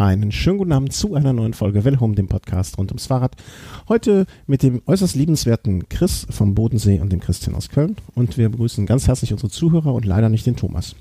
[0.00, 3.36] Einen schönen guten Abend zu einer neuen Folge Wellhome, dem Podcast rund ums Fahrrad.
[3.86, 7.96] Heute mit dem äußerst liebenswerten Chris vom Bodensee und dem Christian aus Köln.
[8.14, 10.96] Und wir begrüßen ganz herzlich unsere Zuhörer und leider nicht den Thomas.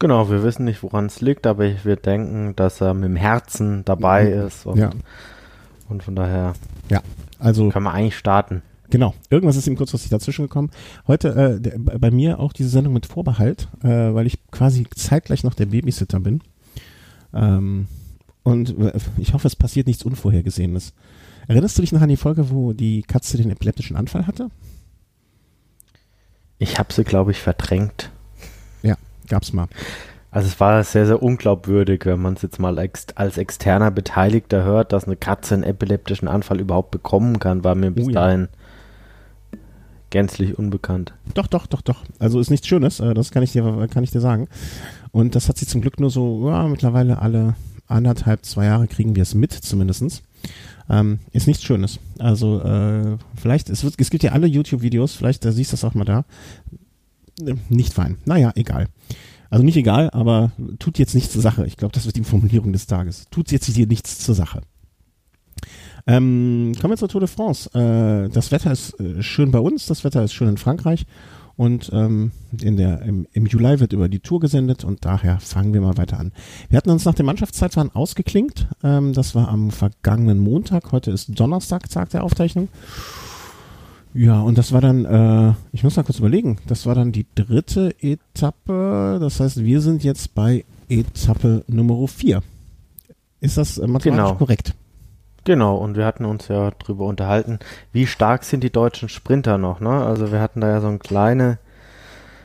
[0.00, 3.84] Genau, wir wissen nicht, woran es liegt, aber wir denken, dass er mit dem Herzen
[3.84, 4.46] dabei mhm.
[4.48, 4.66] ist.
[4.66, 4.90] Und, ja.
[5.88, 6.54] und von daher
[6.88, 7.00] ja,
[7.38, 8.62] also kann man eigentlich starten.
[8.90, 10.70] Genau, irgendwas ist ihm kurzfristig dazwischen gekommen.
[11.06, 15.44] Heute äh, der, bei mir auch diese Sendung mit Vorbehalt, äh, weil ich quasi zeitgleich
[15.44, 16.42] noch der Babysitter bin.
[17.34, 17.86] Ähm,
[18.42, 18.74] und
[19.18, 20.92] ich hoffe, es passiert nichts Unvorhergesehenes.
[21.46, 24.50] Erinnerst du dich noch an die Folge, wo die Katze den epileptischen Anfall hatte?
[26.58, 28.10] Ich habe sie, glaube ich, verdrängt.
[28.82, 28.96] Ja,
[29.28, 29.68] gab's mal.
[30.30, 34.62] Also es war sehr, sehr unglaubwürdig, wenn man es jetzt mal ex als externer Beteiligter
[34.62, 38.48] hört, dass eine Katze einen epileptischen Anfall überhaupt bekommen kann, war mir bis oh, dahin
[39.52, 39.58] ja.
[40.10, 41.14] gänzlich unbekannt.
[41.34, 42.04] Doch, doch, doch, doch.
[42.20, 44.46] Also ist nichts Schönes, äh, das kann ich dir, kann ich dir sagen.
[45.12, 47.56] Und das hat sie zum Glück nur so, ja, mittlerweile alle
[47.86, 50.22] anderthalb, zwei Jahre kriegen wir es mit, zumindestens.
[50.88, 51.98] Ähm, ist nichts Schönes.
[52.18, 55.84] Also, äh, vielleicht, es, wird, es gibt ja alle YouTube-Videos, vielleicht da siehst du das
[55.84, 56.24] auch mal da.
[57.44, 58.18] Äh, nicht fein.
[58.24, 58.88] Naja, egal.
[59.50, 61.66] Also nicht egal, aber tut jetzt nichts zur Sache.
[61.66, 63.26] Ich glaube, das wird die Formulierung des Tages.
[63.30, 64.62] Tut jetzt hier nichts zur Sache.
[66.06, 67.68] Ähm, kommen wir zur Tour de France.
[67.74, 71.04] Äh, das Wetter ist äh, schön bei uns, das Wetter ist schön in Frankreich
[71.60, 72.30] und ähm,
[72.62, 75.98] in der, im, im Juli wird über die Tour gesendet und daher fangen wir mal
[75.98, 76.32] weiter an.
[76.70, 78.66] Wir hatten uns nach dem Mannschaftszeitfahren ausgeklingt.
[78.82, 80.90] Ähm, das war am vergangenen Montag.
[80.90, 82.68] Heute ist Donnerstag, Tag der Aufzeichnung.
[84.14, 87.26] Ja, und das war dann, äh, ich muss mal kurz überlegen, das war dann die
[87.34, 89.18] dritte Etappe.
[89.20, 92.42] Das heißt, wir sind jetzt bei Etappe Nummer 4.
[93.42, 94.34] Ist das äh, mathematisch genau.
[94.36, 94.74] korrekt?
[95.44, 97.58] Genau, und wir hatten uns ja drüber unterhalten,
[97.92, 100.04] wie stark sind die deutschen Sprinter noch, ne?
[100.04, 101.58] Also wir hatten da ja so eine kleine,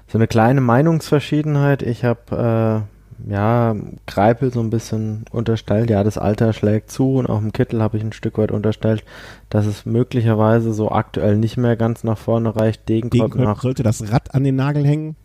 [0.08, 1.82] so eine kleine Meinungsverschiedenheit.
[1.84, 3.76] Ich habe äh, ja
[4.08, 7.98] Greipel so ein bisschen unterstellt, ja, das Alter schlägt zu und auch im Kittel habe
[7.98, 9.04] ich ein Stück weit unterstellt,
[9.50, 12.88] dass es möglicherweise so aktuell nicht mehr ganz nach vorne reicht.
[12.88, 15.18] Degenkolb, Degenkolb sollte das Rad an den Nagel hängen?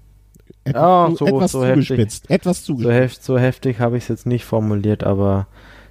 [0.65, 2.25] Etwas, ja, so, etwas so zugespitzt.
[2.25, 2.95] Heftig, etwas zugespitzt.
[2.95, 5.47] So, heft, so heftig habe ich es jetzt nicht formuliert, aber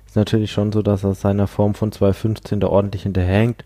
[0.09, 3.64] ist natürlich schon so, dass er seiner Form von 2.15 da ordentlich hinterhängt.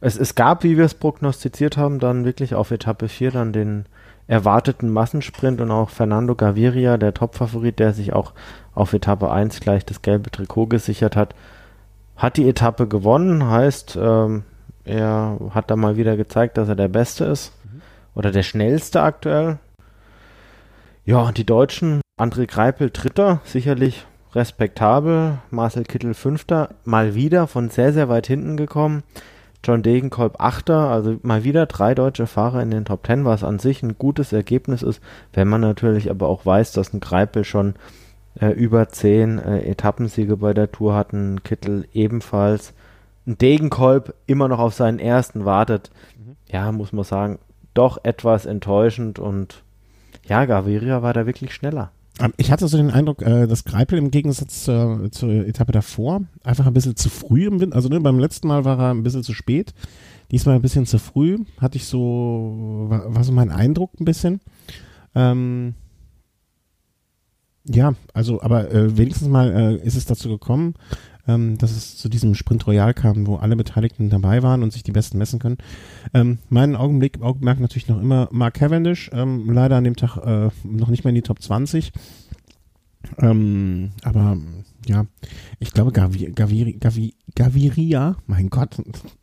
[0.00, 3.86] Es, es gab, wie wir es prognostiziert haben, dann wirklich auf Etappe 4 dann den
[4.26, 8.32] erwarteten Massensprint und auch Fernando Gaviria, der Topfavorit, der sich auch
[8.74, 11.36] auf Etappe 1 gleich das gelbe Trikot gesichert hat,
[12.16, 14.42] hat die Etappe gewonnen, heißt, ähm,
[14.84, 17.82] er hat da mal wieder gezeigt, dass er der Beste ist mhm.
[18.16, 19.58] oder der Schnellste aktuell.
[21.04, 25.38] Ja, und die Deutschen, André Greipel Dritter, sicherlich respektabel.
[25.50, 29.02] Marcel Kittel Fünfter, mal wieder von sehr, sehr weit hinten gekommen.
[29.64, 33.60] John Degenkolb Achter, also mal wieder drei deutsche Fahrer in den Top Ten, was an
[33.60, 35.00] sich ein gutes Ergebnis ist,
[35.32, 37.74] wenn man natürlich aber auch weiß, dass ein Greipel schon
[38.40, 42.72] äh, über zehn äh, Etappensiege bei der Tour hatten, Kittel ebenfalls.
[43.24, 45.90] Ein Degenkolb immer noch auf seinen ersten wartet.
[46.18, 46.36] Mhm.
[46.48, 47.38] Ja, muss man sagen,
[47.72, 49.62] doch etwas enttäuschend und
[50.26, 51.92] ja, Gaviria war da wirklich schneller.
[52.20, 56.22] Ähm, ich hatte so den Eindruck, äh, dass Greipel im Gegensatz zur, zur Etappe davor
[56.44, 59.02] einfach ein bisschen zu früh im Wind, also ne, beim letzten Mal war er ein
[59.02, 59.74] bisschen zu spät,
[60.30, 64.40] diesmal ein bisschen zu früh, hatte ich so, war, war so mein Eindruck ein bisschen.
[65.14, 65.74] Ähm,
[67.64, 70.74] ja, also, aber äh, wenigstens mal äh, ist es dazu gekommen,
[71.28, 74.82] ähm, dass es zu diesem Sprint Royal kam, wo alle Beteiligten dabei waren und sich
[74.82, 75.58] die Besten messen können.
[76.14, 80.50] Ähm, mein Augenblick, Augenmerk natürlich noch immer Mark Cavendish, ähm, leider an dem Tag äh,
[80.64, 81.92] noch nicht mehr in die Top 20.
[83.18, 84.36] Ähm, aber
[84.86, 85.06] ja,
[85.58, 88.76] ich glaube, Gavi, Gavi, Gavi, Gaviria, mein Gott,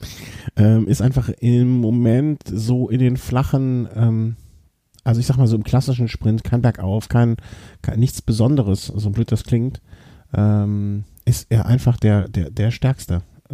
[0.55, 4.35] ähm, ist einfach im Moment so in den flachen, ähm,
[5.03, 7.37] also ich sag mal so im klassischen Sprint, kein Bergauf, kein,
[7.81, 9.81] kein nichts Besonderes, so blöd das klingt.
[10.33, 13.21] Ähm, ist er einfach der, der, der Stärkste.
[13.51, 13.53] Äh,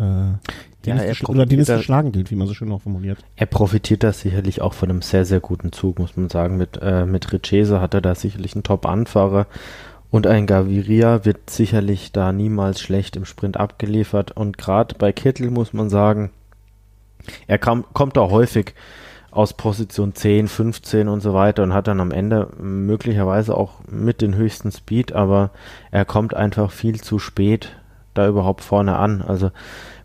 [0.85, 3.19] ja, er oder den es geschlagen gilt, wie man so schön auch formuliert.
[3.35, 6.57] Er profitiert da sicherlich auch von einem sehr, sehr guten Zug, muss man sagen.
[6.57, 9.47] Mit, äh, mit Richese hat er da sicherlich einen Top-Anfahrer
[10.09, 14.31] und ein Gaviria wird sicherlich da niemals schlecht im Sprint abgeliefert.
[14.31, 16.31] Und gerade bei Kittel muss man sagen,
[17.47, 18.73] er kam, kommt da häufig
[19.35, 24.21] aus Position 10, 15 und so weiter und hat dann am Ende möglicherweise auch mit
[24.21, 25.51] den höchsten Speed, aber
[25.91, 27.75] er kommt einfach viel zu spät
[28.13, 29.21] da überhaupt vorne an.
[29.21, 29.51] Also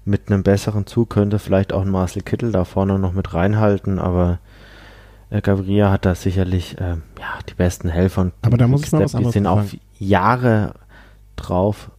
[0.05, 4.01] mit einem besseren Zug könnte vielleicht auch ein Marcel Kittel da vorne noch mit reinhalten,
[4.01, 4.41] aber
[5.31, 8.33] äh, Gaviria hat da sicherlich äh, ja, die besten Helfer.
[8.43, 9.63] Aber da muss ich mal was anderes Die sind auch
[10.01, 10.75] Jahre
[11.37, 11.93] drauf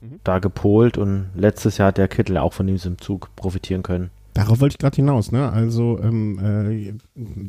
[0.00, 0.18] mhm.
[0.24, 4.10] da gepolt und letztes Jahr hat der Kittel auch von diesem Zug profitieren können.
[4.40, 5.50] Darauf wollte ich gerade hinaus, ne?
[5.52, 6.94] Also ähm, äh,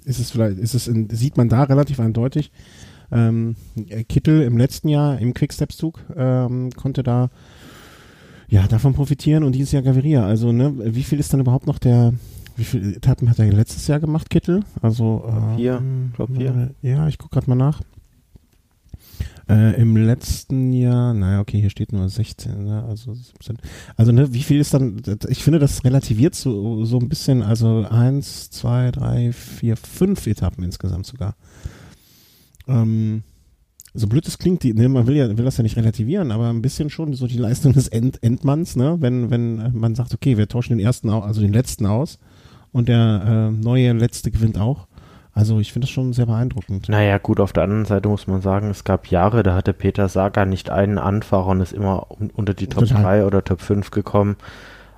[0.03, 2.51] ist es vielleicht, ist es in, sieht man da relativ eindeutig,
[3.13, 3.55] Ähm,
[4.07, 7.29] Kittel im letzten Jahr im Quickstep-Zug ähm, konnte da
[8.47, 10.25] ja davon profitieren und dieses Jahr Gaviria.
[10.25, 12.13] Also ne, wie viel ist dann überhaupt noch der
[12.57, 14.61] wie viele Etappen hat er letztes Jahr gemacht, Kittel?
[14.81, 16.71] Also äh, vier, ich glaube vier.
[16.81, 17.81] Ja, ich gucke gerade mal nach.
[19.49, 23.57] Äh, Im letzten Jahr, naja, okay, hier steht nur 16, ne, also 17.
[23.95, 27.85] Also, ne, wie viel ist dann, ich finde, das relativiert so, so ein bisschen, also
[27.89, 31.35] eins, zwei, drei, vier, fünf Etappen insgesamt sogar.
[32.67, 33.23] Ähm,
[33.93, 36.49] so blöd es klingt, die, ne, man will ja, will das ja nicht relativieren, aber
[36.49, 40.37] ein bisschen schon so die Leistung des End, Endmanns, ne, wenn, wenn man sagt, okay,
[40.37, 42.19] wir tauschen den ersten, also den letzten aus
[42.71, 44.87] und der äh, neue letzte gewinnt auch.
[45.33, 46.89] Also ich finde das schon sehr beeindruckend.
[46.89, 50.09] Naja, gut, auf der anderen Seite muss man sagen, es gab Jahre, da hatte Peter
[50.09, 53.03] Saga nicht einen Anfahrer und ist immer unter die Top Total.
[53.03, 54.35] 3 oder Top 5 gekommen.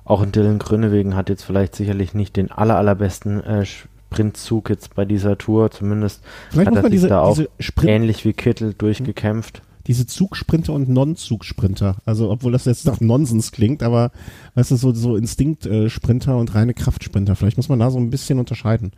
[0.04, 4.94] Auch in Dylan Grönewegen hat jetzt vielleicht sicherlich nicht den aller, allerbesten äh, Sprintzug jetzt
[4.94, 5.70] bei dieser Tour.
[5.70, 7.38] Zumindest vielleicht hat er sich diese, da auch
[7.82, 11.96] ähnlich wie Kittel durchgekämpft diese Zugsprinter und Non-Zugsprinter.
[12.06, 14.12] Also, obwohl das jetzt nach Nonsens klingt, aber
[14.54, 17.36] weißt du, so, so Instinkt-Sprinter und reine Kraftsprinter.
[17.36, 18.92] Vielleicht muss man da so ein bisschen unterscheiden.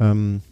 [0.00, 0.42] Ähm,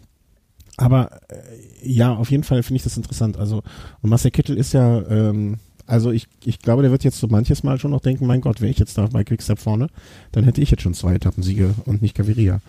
[0.80, 1.36] aber äh,
[1.82, 3.36] ja, auf jeden Fall finde ich das interessant.
[3.36, 3.62] Also,
[4.00, 7.62] und Marcel Kittel ist ja, ähm, also ich, ich glaube, der wird jetzt so manches
[7.62, 9.88] Mal schon noch denken, mein Gott, wäre ich jetzt da bei Quickstep vorne,
[10.32, 12.60] dann hätte ich jetzt schon zwei Etappensiege und nicht Gaviria.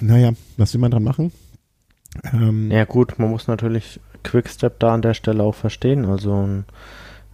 [0.00, 1.30] Naja, was will man dran machen?
[2.32, 6.04] Ähm, ja gut, man muss natürlich Quickstep da an der Stelle auch verstehen.
[6.06, 6.64] Also ein,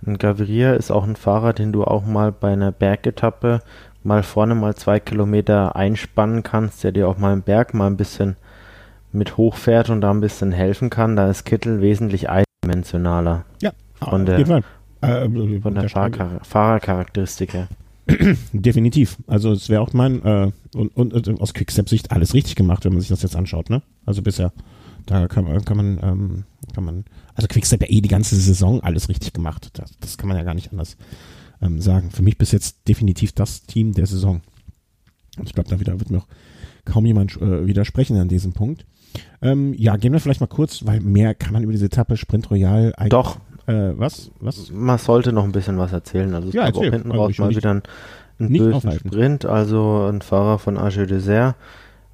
[0.05, 3.63] ein Gaviria ist auch ein Fahrer, den du auch mal bei einer Bergetappe
[4.03, 7.97] mal vorne mal zwei Kilometer einspannen kannst, der dir auch mal im Berg mal ein
[7.97, 8.37] bisschen
[9.13, 11.17] mit hochfährt und da ein bisschen helfen kann.
[11.17, 13.45] Da ist Kittel wesentlich eindimensionaler.
[13.61, 17.69] Ja, von der, äh, von der, Fahrchar Fahrercharakteristik her.
[18.53, 19.19] Definitiv.
[19.27, 22.93] Also es wäre auch mein äh, und, und, und aus Quickstep-Sicht alles richtig gemacht, wenn
[22.93, 23.71] man sich das jetzt anschaut.
[23.71, 23.83] Ne?
[24.05, 24.53] Also bisher
[25.07, 27.05] da kann man, kann man, ähm, kann man,
[27.35, 29.71] also Quickstep ja eh die ganze Saison alles richtig gemacht.
[29.75, 30.97] Das, das kann man ja gar nicht anders
[31.61, 32.11] ähm, sagen.
[32.11, 34.41] Für mich bis jetzt definitiv das Team der Saison.
[35.37, 36.29] Und ich glaube, da wieder wird mir auch
[36.85, 38.87] kaum jemand äh, widersprechen an diesem Punkt.
[39.43, 42.51] Ähm, ja, gehen wir vielleicht mal kurz, weil mehr kann man über diese Etappe Sprint
[42.51, 43.11] Royal eigentlich.
[43.11, 43.37] Doch.
[43.67, 44.31] Äh, was?
[44.41, 44.71] Was?
[44.71, 46.35] Man sollte noch ein bisschen was erzählen.
[46.35, 47.83] Also es ja, gab auch hinten raus mal wieder ein,
[48.39, 49.09] ein bösen aufhalten.
[49.09, 49.45] Sprint.
[49.47, 51.55] Also ein Fahrer von Arge Dessert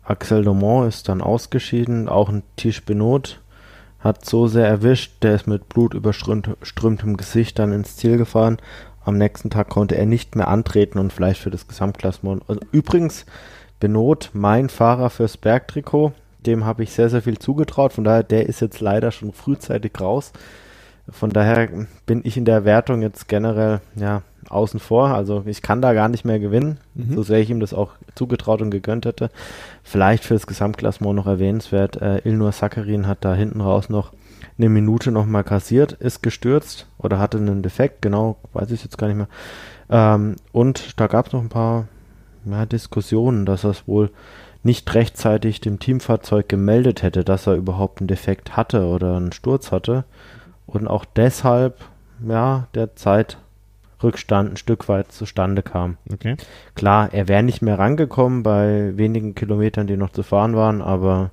[0.06, 3.40] Axel Domont ist dann ausgeschieden, auch ein Tisch Benot
[3.98, 8.58] hat so sehr erwischt, der ist mit blutüberströmtem Gesicht dann ins Ziel gefahren.
[9.04, 12.44] Am nächsten Tag konnte er nicht mehr antreten und vielleicht für das Gesamtklassement.
[12.46, 13.26] Also übrigens,
[13.81, 16.12] Benot, mein Fahrer fürs Bergtrikot,
[16.46, 17.93] dem habe ich sehr, sehr viel zugetraut.
[17.93, 20.32] Von daher, der ist jetzt leider schon frühzeitig raus.
[21.08, 21.69] Von daher
[22.06, 25.08] bin ich in der Wertung jetzt generell, ja, außen vor.
[25.08, 27.14] Also ich kann da gar nicht mehr gewinnen, mhm.
[27.14, 29.31] so sehr ich ihm das auch zugetraut und gegönnt hätte.
[29.82, 34.12] Vielleicht für das Gesamtklassement noch erwähnenswert, äh, Ilnur Sakarin hat da hinten raus noch
[34.58, 39.08] eine Minute nochmal kassiert, ist gestürzt oder hatte einen Defekt, genau, weiß ich jetzt gar
[39.08, 39.28] nicht mehr.
[39.90, 41.88] Ähm, und da gab es noch ein paar
[42.44, 44.10] ja, Diskussionen, dass es wohl
[44.67, 49.73] nicht rechtzeitig dem Teamfahrzeug gemeldet hätte, dass er überhaupt einen Defekt hatte oder einen Sturz
[49.73, 50.05] hatte.
[50.67, 51.85] Und auch deshalb,
[52.27, 53.39] ja, der Zeit
[54.03, 55.97] Rückstand ein Stück weit zustande kam.
[56.13, 56.37] Okay.
[56.75, 61.31] Klar, er wäre nicht mehr rangekommen bei wenigen Kilometern, die noch zu fahren waren, aber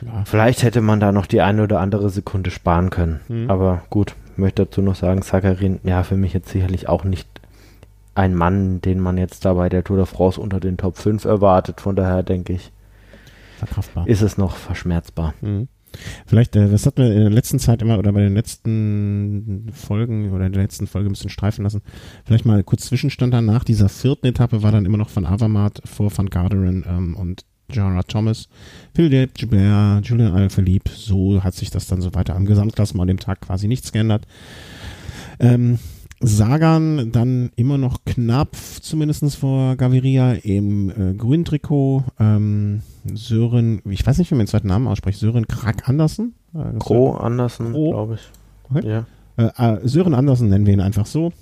[0.00, 0.24] ja.
[0.24, 3.20] vielleicht hätte man da noch die eine oder andere Sekunde sparen können.
[3.28, 3.50] Mhm.
[3.50, 7.28] Aber gut, möchte dazu noch sagen, Sakarin, ja, für mich jetzt sicherlich auch nicht
[8.14, 11.24] ein Mann, den man jetzt da bei der Tour de France unter den Top 5
[11.24, 11.80] erwartet.
[11.80, 12.72] Von daher denke ich,
[14.06, 15.34] ist es noch verschmerzbar.
[15.40, 15.68] Mhm.
[16.26, 20.32] Vielleicht, äh, das hat mir in der letzten Zeit immer oder bei den letzten Folgen
[20.32, 21.82] oder in der letzten Folge ein bisschen streifen lassen.
[22.24, 25.82] Vielleicht mal kurz Zwischenstand dann nach dieser vierten Etappe war dann immer noch von Avermaet
[25.84, 28.48] vor Van Garderen ähm, und Jara Thomas,
[28.94, 30.90] Philippe Gilbert, Julian Alaphilippe.
[30.90, 34.26] So hat sich das dann so weiter am Gesamtklassement an dem Tag quasi nichts geändert.
[35.40, 35.78] Ähm,
[36.20, 42.04] Sagan dann immer noch knapp, zumindest vor Gaviria im äh, grünen Trikot.
[42.18, 46.34] Ähm, Sören, ich weiß nicht, wie man den zweiten Namen ausspricht, Sören Krak Andersen?
[46.54, 48.28] Äh, Kro Andersen, glaube ich.
[48.70, 48.88] Okay.
[48.88, 49.06] Ja.
[49.36, 51.32] Äh, äh, Sören Andersen nennen wir ihn einfach so.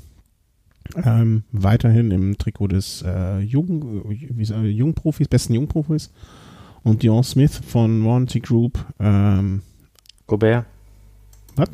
[0.97, 6.11] Ähm, weiterhin im Trikot des äh, Jung, äh, Jungprofis, besten Jungprofis.
[6.83, 8.85] Und Dion Smith von Warranty Group.
[8.99, 9.63] Ähm,
[10.27, 10.67] Gobert.
[11.55, 11.69] Was?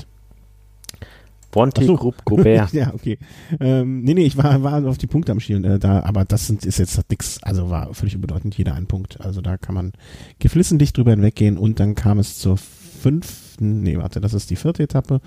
[1.58, 1.96] Bonte so.
[1.96, 2.72] Group Gobert.
[2.72, 3.18] ja, okay.
[3.58, 6.46] Ähm, nee, nee, ich war, war auf die Punkte am Schielen äh, da, aber das
[6.46, 9.20] sind, ist jetzt nix, also war völlig unbedeutend, jeder ein Punkt.
[9.20, 9.92] Also da kann man
[10.38, 14.82] geflissentlich drüber hinweggehen und dann kam es zur fünften, nee, warte, das ist die vierte
[14.82, 15.20] Etappe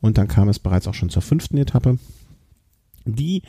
[0.00, 1.98] und dann kam es bereits auch schon zur fünften Etappe,
[3.04, 3.42] die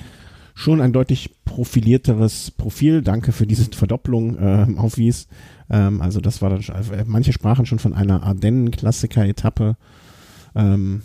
[0.53, 3.01] schon ein deutlich profilierteres Profil.
[3.01, 5.27] Danke für diese Verdopplung äh, aufwies.
[5.69, 9.75] Ähm, also das war dann, äh, manche sprachen schon von einer Ardennen-Klassiker-Etappe.
[10.55, 11.01] Ähm,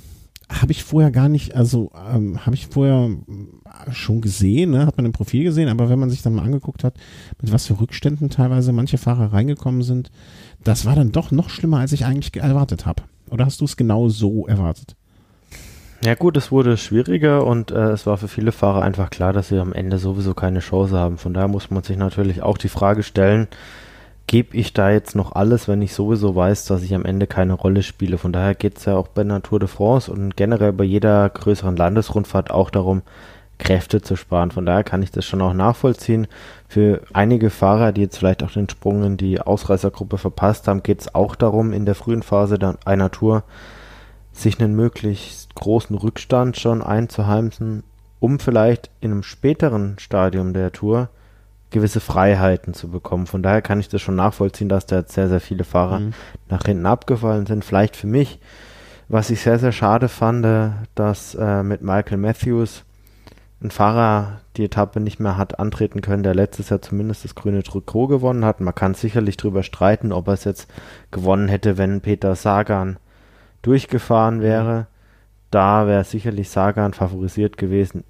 [0.50, 3.11] habe ich vorher gar nicht, also ähm, habe ich vorher
[3.92, 4.87] schon gesehen, ne?
[4.87, 6.95] hat man im Profil gesehen, aber wenn man sich dann mal angeguckt hat,
[7.40, 10.11] mit was für Rückständen teilweise manche Fahrer reingekommen sind,
[10.64, 13.04] das war dann doch noch schlimmer, als ich eigentlich erwartet habe.
[13.30, 14.97] Oder hast du es genau so erwartet?
[16.04, 19.49] Ja gut, es wurde schwieriger und äh, es war für viele Fahrer einfach klar, dass
[19.49, 21.19] sie am Ende sowieso keine Chance haben.
[21.19, 23.49] Von daher muss man sich natürlich auch die Frage stellen,
[24.26, 27.54] gebe ich da jetzt noch alles, wenn ich sowieso weiß, dass ich am Ende keine
[27.54, 28.18] Rolle spiele.
[28.18, 31.76] Von daher geht es ja auch bei Natur de France und generell bei jeder größeren
[31.76, 33.02] Landesrundfahrt auch darum,
[33.60, 34.50] Kräfte zu sparen.
[34.50, 36.26] Von daher kann ich das schon auch nachvollziehen.
[36.66, 41.02] Für einige Fahrer, die jetzt vielleicht auch den Sprung in die Ausreißergruppe verpasst haben, geht
[41.02, 43.44] es auch darum, in der frühen Phase einer Tour
[44.32, 47.84] sich einen möglichst großen Rückstand schon einzuheimsen,
[48.18, 51.08] um vielleicht in einem späteren Stadium der Tour
[51.70, 53.26] gewisse Freiheiten zu bekommen.
[53.26, 56.14] Von daher kann ich das schon nachvollziehen, dass da jetzt sehr, sehr viele Fahrer mhm.
[56.48, 57.64] nach hinten abgefallen sind.
[57.64, 58.40] Vielleicht für mich,
[59.08, 60.46] was ich sehr, sehr schade fand,
[60.94, 62.84] dass äh, mit Michael Matthews
[63.62, 67.62] ein Fahrer die Etappe nicht mehr hat antreten können, der letztes Jahr zumindest das grüne
[67.62, 68.60] Trikot gewonnen hat.
[68.60, 70.70] Man kann sicherlich darüber streiten, ob er es jetzt
[71.10, 72.98] gewonnen hätte, wenn Peter Sagan
[73.62, 74.42] durchgefahren mhm.
[74.42, 74.86] wäre.
[75.50, 78.04] Da wäre sicherlich Sagan favorisiert gewesen.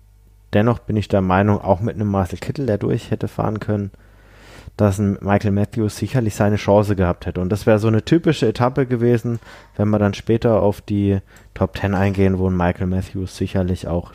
[0.52, 3.90] Dennoch bin ich der Meinung, auch mit einem Marcel Kittel, der durch hätte fahren können,
[4.76, 7.40] dass ein Michael Matthews sicherlich seine Chance gehabt hätte.
[7.40, 9.38] Und das wäre so eine typische Etappe gewesen,
[9.76, 11.19] wenn wir dann später auf die
[11.54, 14.12] Top 10 eingehen, wo ein Michael Matthews sicherlich auch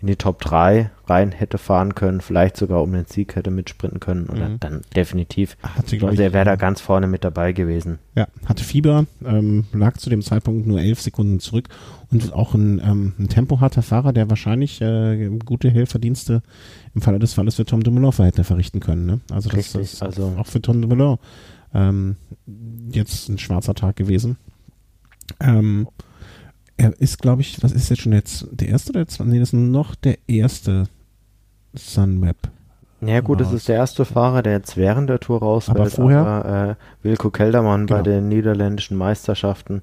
[0.00, 3.98] in die Top 3 rein hätte fahren können, vielleicht sogar um den Sieg hätte mitsprinten
[3.98, 4.60] können oder mhm.
[4.60, 5.56] dann definitiv.
[5.62, 7.98] Hatte, also er wäre da ganz vorne mit dabei gewesen.
[8.14, 11.68] Ja, hatte Fieber, ähm, lag zu dem Zeitpunkt nur elf Sekunden zurück
[12.12, 16.42] und auch ein, ähm, ein tempoharter Fahrer, der wahrscheinlich äh, gute Helferdienste
[16.94, 19.06] im Falle des Falles für Tom Dumoulin hätte verrichten können.
[19.06, 19.20] Ne?
[19.32, 21.18] Also das Richtig, ist also auch für Tom Dumoulin
[21.74, 22.16] ähm,
[22.90, 24.36] jetzt ein schwarzer Tag gewesen.
[25.40, 25.88] Ähm,
[26.78, 29.30] er ist, glaube ich, was ist jetzt schon jetzt der erste oder der zweite?
[29.30, 30.84] Nee, das ist noch der erste
[31.74, 32.36] Sunweb.
[33.00, 35.78] Ja gut, das ist der erste Fahrer, der jetzt während der Tour rausfällt.
[35.78, 36.26] Aber vorher?
[36.26, 36.74] Aber, äh,
[37.06, 37.98] Wilco Keldermann genau.
[37.98, 39.82] bei den niederländischen Meisterschaften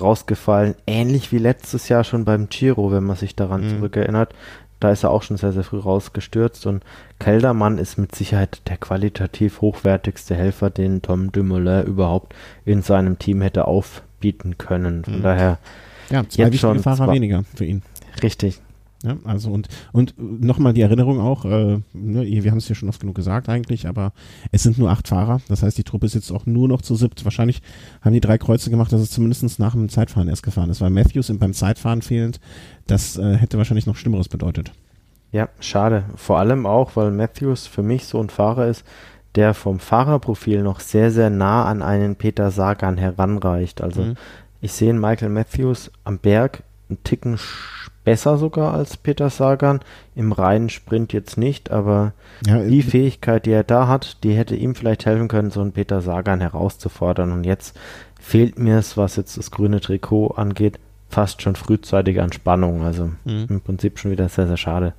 [0.00, 0.74] rausgefallen.
[0.86, 3.70] Ähnlich wie letztes Jahr schon beim Giro, wenn man sich daran mhm.
[3.70, 4.34] zurückerinnert.
[4.78, 6.84] Da ist er auch schon sehr, sehr früh rausgestürzt und
[7.18, 13.40] Keldermann ist mit Sicherheit der qualitativ hochwertigste Helfer, den Tom Dumoulin überhaupt in seinem Team
[13.40, 15.04] hätte aufbieten können.
[15.04, 15.22] Von mhm.
[15.22, 15.58] daher
[16.14, 17.82] ja, zwei Jetzt schon Fahrer weniger für ihn.
[18.22, 18.60] Richtig.
[19.02, 22.88] Ja, also und, und nochmal die Erinnerung auch, äh, ne, wir haben es ja schon
[22.88, 24.12] oft genug gesagt eigentlich, aber
[24.50, 25.42] es sind nur acht Fahrer.
[25.48, 27.22] Das heißt, die Truppe ist jetzt auch nur noch zu siebt.
[27.24, 27.60] Wahrscheinlich
[28.00, 30.88] haben die drei Kreuze gemacht, dass es zumindest nach dem Zeitfahren erst gefahren ist, weil
[30.88, 32.40] Matthews beim Zeitfahren fehlend,
[32.86, 34.72] das äh, hätte wahrscheinlich noch Schlimmeres bedeutet.
[35.32, 36.04] Ja, schade.
[36.16, 38.84] Vor allem auch, weil Matthews für mich so ein Fahrer ist,
[39.34, 43.82] der vom Fahrerprofil noch sehr, sehr nah an einen Peter Sagan heranreicht.
[43.82, 44.14] Also mhm.
[44.64, 47.38] Ich sehe Michael Matthews am Berg einen Ticken
[48.02, 49.80] besser sogar als Peter Sagan.
[50.16, 52.14] Im reinen Sprint jetzt nicht, aber
[52.46, 55.72] ja, die Fähigkeit, die er da hat, die hätte ihm vielleicht helfen können, so einen
[55.72, 57.30] Peter Sagan herauszufordern.
[57.30, 57.78] Und jetzt
[58.18, 60.80] fehlt mir es, was jetzt das grüne Trikot angeht,
[61.10, 62.84] fast schon frühzeitig an Spannung.
[62.84, 63.46] Also mhm.
[63.50, 64.94] im Prinzip schon wieder sehr, sehr schade.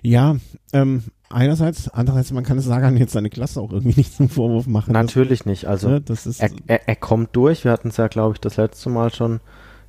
[0.00, 0.36] Ja,
[0.72, 4.66] ähm, einerseits, andererseits, man kann es Sagan jetzt seine Klasse auch irgendwie nicht zum Vorwurf
[4.66, 4.92] machen.
[4.92, 5.66] Natürlich dass, nicht.
[5.66, 7.64] Also ne, das ist, er, er, er, kommt durch.
[7.64, 9.40] Wir hatten es ja, glaube ich, das letzte Mal schon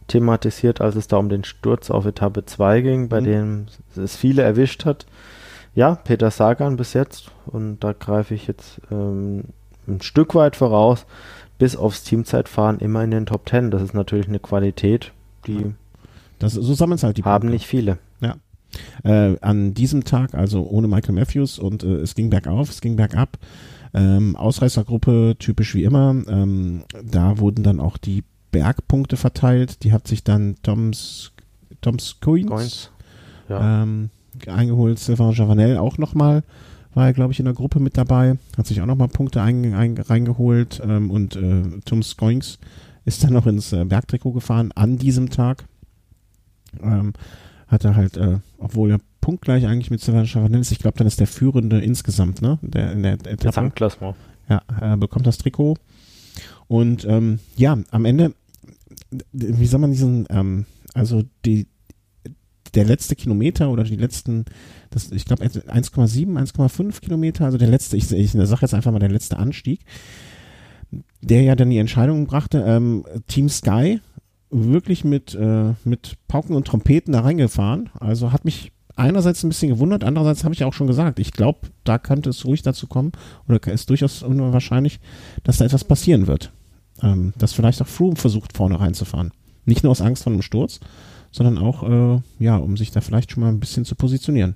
[0.08, 3.26] thematisiert, als es da um den Sturz auf Etappe 2 ging, bei mhm.
[3.26, 3.66] dem
[3.96, 5.06] es viele erwischt hat.
[5.76, 9.46] Ja, Peter Sagan bis jetzt, und da greife ich jetzt ähm,
[9.88, 11.06] ein Stück weit voraus,
[11.58, 13.70] bis aufs Teamzeitfahren immer in den Top 10.
[13.70, 15.14] Das ist natürlich eine Qualität,
[15.46, 15.74] die
[16.40, 17.54] das, so halt die haben Punkte.
[17.54, 17.98] nicht viele.
[19.04, 22.96] Äh, an diesem Tag, also ohne Michael Matthews und äh, es ging bergauf, es ging
[22.96, 23.38] bergab.
[23.94, 26.16] Ähm, Ausreißergruppe, typisch wie immer.
[26.28, 29.84] Ähm, da wurden dann auch die Bergpunkte verteilt.
[29.84, 31.32] Die hat sich dann Toms,
[31.82, 32.92] Toms Coins,
[33.48, 33.84] ja.
[33.84, 34.10] ähm,
[34.48, 35.00] eingeholt.
[35.00, 36.44] Sylvain Javanel auch nochmal.
[36.94, 38.38] War er, glaube ich, in der Gruppe mit dabei.
[38.58, 40.82] Hat sich auch nochmal Punkte ein, ein, reingeholt.
[40.84, 42.60] Ähm, und äh, Tom Scoings
[43.06, 45.66] ist dann noch ins äh, Bergtrikot gefahren an diesem Tag.
[46.82, 47.14] Ähm,
[47.70, 51.08] hat er halt, äh, obwohl er punktgleich eigentlich mit Sylvain Chavanel ist, ich glaube, dann
[51.08, 52.58] ist der Führende insgesamt, ne?
[52.62, 53.48] Der, in der Etappe.
[53.48, 54.16] Gesamtklassement.
[54.50, 55.78] Ja, er bekommt das Trikot.
[56.68, 58.34] Und ähm, ja, am Ende,
[59.32, 61.68] wie soll man diesen, ähm, also die,
[62.74, 64.46] der letzte Kilometer oder die letzten,
[64.90, 69.00] das, ich glaube 1,7, 1,5 Kilometer, also der letzte, ich, ich sage jetzt einfach mal
[69.00, 69.82] der letzte Anstieg,
[71.22, 74.00] der ja dann die Entscheidung brachte, ähm, Team Sky
[74.50, 77.90] wirklich mit, äh, mit Pauken und Trompeten da reingefahren.
[78.00, 81.60] Also hat mich einerseits ein bisschen gewundert, andererseits habe ich auch schon gesagt, ich glaube,
[81.84, 83.14] da könnte es ruhig dazu kommen
[83.48, 85.00] oder ist durchaus unwahrscheinlich,
[85.44, 86.52] dass da etwas passieren wird.
[87.02, 89.32] Ähm, dass vielleicht auch Froome versucht, vorne reinzufahren.
[89.66, 90.82] Nicht nur aus Angst vor einem Sturz,
[91.32, 94.56] sondern auch, äh, ja, um sich da vielleicht schon mal ein bisschen zu positionieren.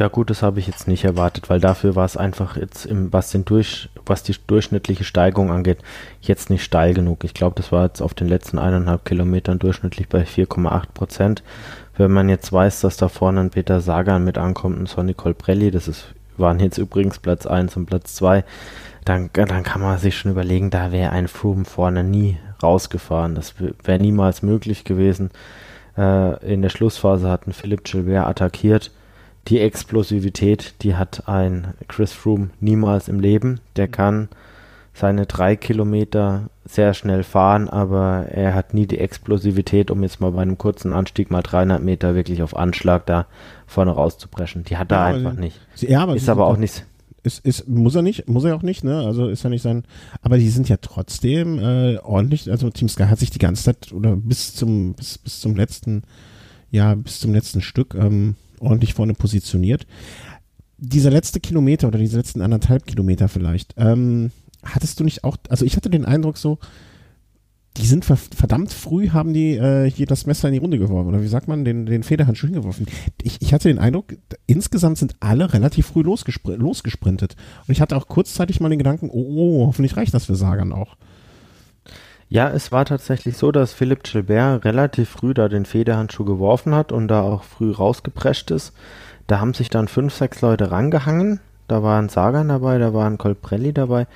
[0.00, 3.12] Ja gut, das habe ich jetzt nicht erwartet, weil dafür war es einfach jetzt, im,
[3.12, 5.76] was, den durch, was die durchschnittliche Steigung angeht,
[6.22, 7.22] jetzt nicht steil genug.
[7.22, 11.42] Ich glaube, das war jetzt auf den letzten eineinhalb Kilometern durchschnittlich bei 4,8 Prozent.
[11.98, 15.70] Wenn man jetzt weiß, dass da vorne ein Peter Sagan mit ankommt und Sonny Colbrelli,
[15.70, 18.42] das ist, waren jetzt übrigens Platz 1 und Platz 2,
[19.04, 23.34] dann, dann kann man sich schon überlegen, da wäre ein Froome vorne nie rausgefahren.
[23.34, 25.30] Das wäre niemals möglich gewesen.
[25.98, 28.92] Äh, in der Schlussphase hat ein Philipp Gilbert attackiert
[29.48, 33.60] die Explosivität, die hat ein Chris Froome niemals im Leben.
[33.76, 33.92] Der mhm.
[33.92, 34.28] kann
[34.92, 40.32] seine drei Kilometer sehr schnell fahren, aber er hat nie die Explosivität, um jetzt mal
[40.32, 43.26] bei einem kurzen Anstieg mal 300 Meter wirklich auf Anschlag da
[43.66, 44.64] vorne rauszupreschen.
[44.64, 45.58] Die hat er ja, einfach nicht.
[45.76, 46.84] Ja, aber ist aber auch nicht.
[47.22, 49.04] Ist, ist, muss er nicht, muss er auch nicht, ne?
[49.04, 49.84] Also ist ja nicht sein.
[50.22, 52.50] Aber die sind ja trotzdem äh, ordentlich.
[52.50, 56.02] Also Team Sky hat sich die ganze Zeit oder bis zum bis, bis zum letzten,
[56.70, 59.86] ja bis zum letzten Stück ähm, ordentlich vorne positioniert.
[60.78, 64.30] Dieser letzte Kilometer oder diese letzten anderthalb Kilometer vielleicht, ähm,
[64.62, 66.58] hattest du nicht auch, also ich hatte den Eindruck so,
[67.76, 71.08] die sind verdammt früh, haben die äh, hier das Messer in die Runde geworfen.
[71.08, 72.86] Oder wie sagt man, den, den Federhandschuh hingeworfen.
[73.22, 74.06] Ich, ich hatte den Eindruck,
[74.46, 77.36] insgesamt sind alle relativ früh losgespr losgesprintet.
[77.66, 80.72] Und ich hatte auch kurzzeitig mal den Gedanken, oh, oh hoffentlich reicht das für Sagan
[80.72, 80.96] auch.
[82.32, 86.92] Ja, es war tatsächlich so, dass Philipp Gilbert relativ früh da den Federhandschuh geworfen hat
[86.92, 88.72] und da auch früh rausgeprescht ist.
[89.26, 91.40] Da haben sich dann fünf, sechs Leute rangehangen.
[91.66, 94.06] Da war ein Sagan dabei, da war ein Colprelli dabei.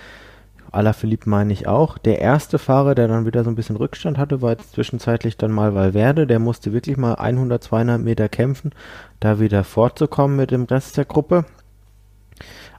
[0.71, 1.99] Alaphilippe meine ich auch.
[1.99, 5.51] Der erste Fahrer, der dann wieder so ein bisschen Rückstand hatte, war jetzt zwischenzeitlich dann
[5.51, 6.29] mal Valverde.
[6.29, 8.71] Der musste wirklich mal 100, 200 Meter kämpfen,
[9.19, 11.47] da wieder fortzukommen mit dem Rest der Gruppe.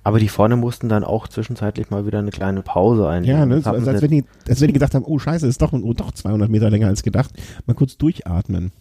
[0.05, 3.39] Aber die vorne mussten dann auch zwischenzeitlich mal wieder eine kleine Pause einlegen.
[3.39, 3.55] Ja, ne?
[3.55, 6.11] also als, wenn die, als wenn die gedacht haben, oh scheiße, ist doch, oh, doch
[6.11, 7.31] 200 Meter länger als gedacht.
[7.65, 8.71] Mal kurz durchatmen.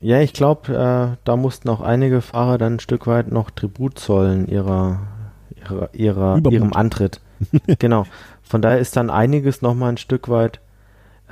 [0.00, 4.00] Ja, ich glaube, äh, da mussten auch einige Fahrer dann ein Stück weit noch Tribut
[4.00, 4.98] zollen ihrer,
[5.54, 7.20] ihrer, ihrer ihrem Antritt.
[7.78, 8.02] genau.
[8.42, 10.58] Von daher ist dann einiges nochmal ein Stück weit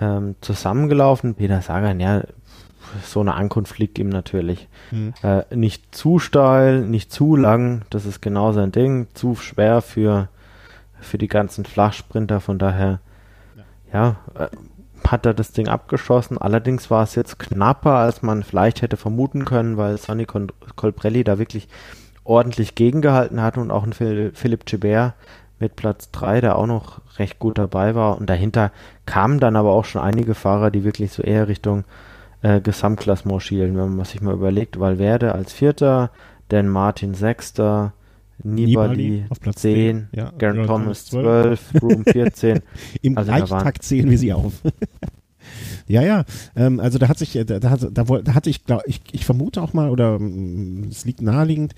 [0.01, 1.35] ähm, zusammengelaufen.
[1.35, 2.23] Peter Sagan, ja,
[3.05, 4.69] so eine Ankunft liegt ihm natürlich.
[4.91, 5.15] Mhm.
[5.23, 9.09] Äh, nicht zu steil, nicht zu lang, das ist genau sein Ding.
[9.15, 10.29] Zu schwer für,
[11.01, 13.01] für die ganzen Flachsprinter, von daher,
[13.93, 14.49] ja, ja äh,
[15.07, 16.39] hat er das Ding abgeschossen.
[16.39, 21.23] Allerdings war es jetzt knapper, als man vielleicht hätte vermuten können, weil Sonny Col Colbrelli
[21.23, 21.69] da wirklich
[22.25, 25.15] ordentlich gegengehalten hat und auch ein Philipp Gilbert
[25.59, 28.19] mit Platz 3, der auch noch recht gut dabei war.
[28.19, 28.73] Und dahinter
[29.07, 31.85] kamen dann aber auch schon einige Fahrer, die wirklich so eher Richtung
[32.47, 34.79] äh, Gesamtklassement schielen, wenn man sich mal überlegt.
[34.79, 36.11] Valverde als Vierter,
[36.49, 37.93] Dan Martin Sechster,
[38.43, 42.61] Nibali, Nibali auf Platz 10, 10 ja, Garen Thomas 12, Room 14.
[43.03, 44.53] Im also Reichtakt zählen wir sie auf.
[45.89, 49.01] ja, ja, ähm, also da hat sich, da, da, da, da hatte ich, glaub, ich,
[49.11, 51.75] ich vermute auch mal, oder mm, es liegt naheliegend,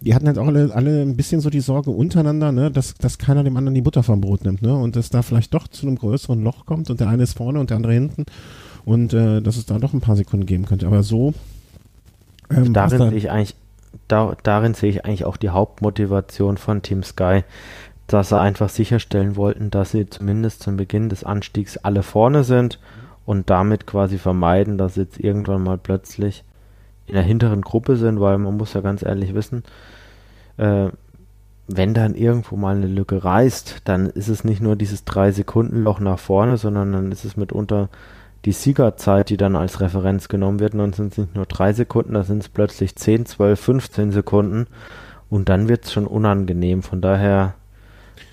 [0.00, 3.18] die hatten halt auch alle, alle ein bisschen so die Sorge untereinander, ne, dass, dass
[3.18, 5.86] keiner dem anderen die Butter vom Brot nimmt, ne, und dass da vielleicht doch zu
[5.86, 8.24] einem größeren Loch kommt und der eine ist vorne und der andere hinten
[8.88, 10.86] und äh, dass es da doch ein paar Sekunden geben könnte.
[10.86, 11.34] Aber so.
[12.50, 13.54] Ähm, darin sehe ich eigentlich,
[14.08, 17.44] da, darin sehe ich eigentlich auch die Hauptmotivation von Team Sky,
[18.06, 22.78] dass sie einfach sicherstellen wollten, dass sie zumindest zum Beginn des Anstiegs alle vorne sind
[23.26, 26.42] und damit quasi vermeiden, dass sie jetzt irgendwann mal plötzlich
[27.06, 29.64] in der hinteren Gruppe sind, weil man muss ja ganz ehrlich wissen,
[30.56, 30.88] äh,
[31.66, 36.18] wenn dann irgendwo mal eine Lücke reißt, dann ist es nicht nur dieses 3-Sekunden-Loch nach
[36.18, 37.90] vorne, sondern dann ist es mitunter
[38.48, 42.14] die Siegerzeit, die dann als Referenz genommen wird, dann sind es nicht nur drei Sekunden,
[42.14, 44.68] da sind es plötzlich 10, 12, 15 Sekunden
[45.28, 46.82] und dann wird es schon unangenehm.
[46.82, 47.52] Von daher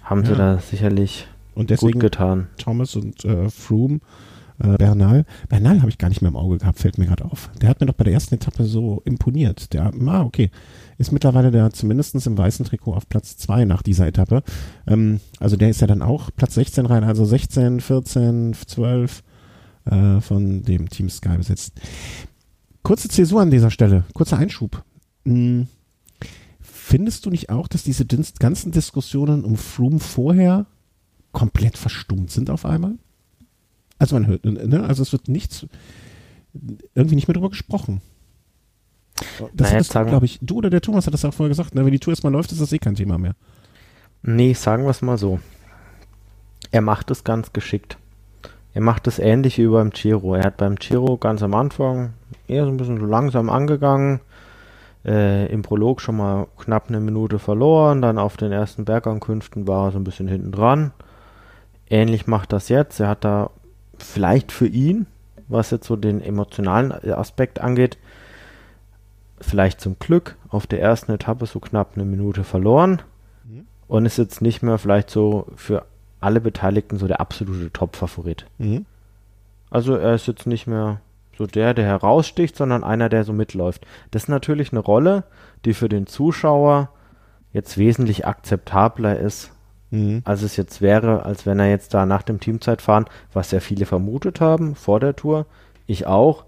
[0.04, 0.30] haben ja.
[0.30, 2.47] sie da sicherlich gut getan.
[2.58, 3.99] Thomas und äh, Froome,
[4.60, 5.25] äh, Bernal.
[5.49, 7.49] Bernal habe ich gar nicht mehr im Auge gehabt, fällt mir gerade auf.
[7.62, 9.73] Der hat mir doch bei der ersten Etappe so imponiert.
[9.73, 10.49] Der, ah, okay.
[10.97, 14.43] Ist mittlerweile der zumindest im weißen Trikot auf Platz 2 nach dieser Etappe.
[14.88, 19.21] Ähm, also der ist ja dann auch Platz 16 rein, also 16, 14, 12
[19.86, 21.74] äh, von dem Team Sky besetzt.
[22.84, 24.84] Kurze Zäsur an dieser Stelle, kurzer Einschub.
[25.26, 25.67] Hm.
[26.62, 30.67] Findest du nicht auch, dass diese ganzen Diskussionen um Froome vorher
[31.32, 32.95] komplett verstummt sind auf einmal?
[33.98, 34.84] Also man hört, ne?
[34.84, 35.65] also es wird nichts,
[36.93, 38.02] irgendwie nicht mehr drüber gesprochen.
[39.54, 41.86] Das naja, ist, glaube ich, du oder der Thomas hat das auch vorher gesagt, ne?
[41.86, 43.36] wenn die Tour erstmal läuft, ist das eh kein Thema mehr.
[44.21, 45.39] Nee, sagen wir es mal so.
[46.71, 47.98] Er macht es ganz geschickt.
[48.76, 50.36] Er macht es ähnlich wie beim Giro.
[50.36, 52.12] Er hat beim Giro ganz am Anfang
[52.46, 54.20] eher so ein bisschen so langsam angegangen.
[55.06, 59.88] Äh, Im Prolog schon mal knapp eine Minute verloren, dann auf den ersten Bergankünften war
[59.88, 60.92] er so ein bisschen hinten dran.
[61.90, 63.00] Ähnlich macht das jetzt.
[63.00, 63.50] Er hat da
[63.98, 65.06] vielleicht für ihn,
[65.48, 67.98] was jetzt so den emotionalen Aspekt angeht,
[69.40, 73.02] vielleicht zum Glück auf der ersten Etappe so knapp eine Minute verloren
[73.46, 73.68] mhm.
[73.88, 75.86] und ist jetzt nicht mehr vielleicht so für
[76.26, 78.48] alle Beteiligten so der absolute Top-Favorit.
[78.58, 78.86] Mhm.
[79.70, 81.00] Also er ist jetzt nicht mehr
[81.38, 83.86] so der, der heraussticht, sondern einer, der so mitläuft.
[84.12, 85.24] Das ist natürlich eine Rolle,
[85.66, 86.90] die für den Zuschauer
[87.54, 89.52] jetzt wesentlich akzeptabler ist,
[89.92, 90.22] mhm.
[90.26, 93.86] als es jetzt wäre, als wenn er jetzt da nach dem Teamzeitfahren, was ja viele
[93.86, 95.46] vermutet haben vor der Tour,
[95.86, 96.46] ich auch,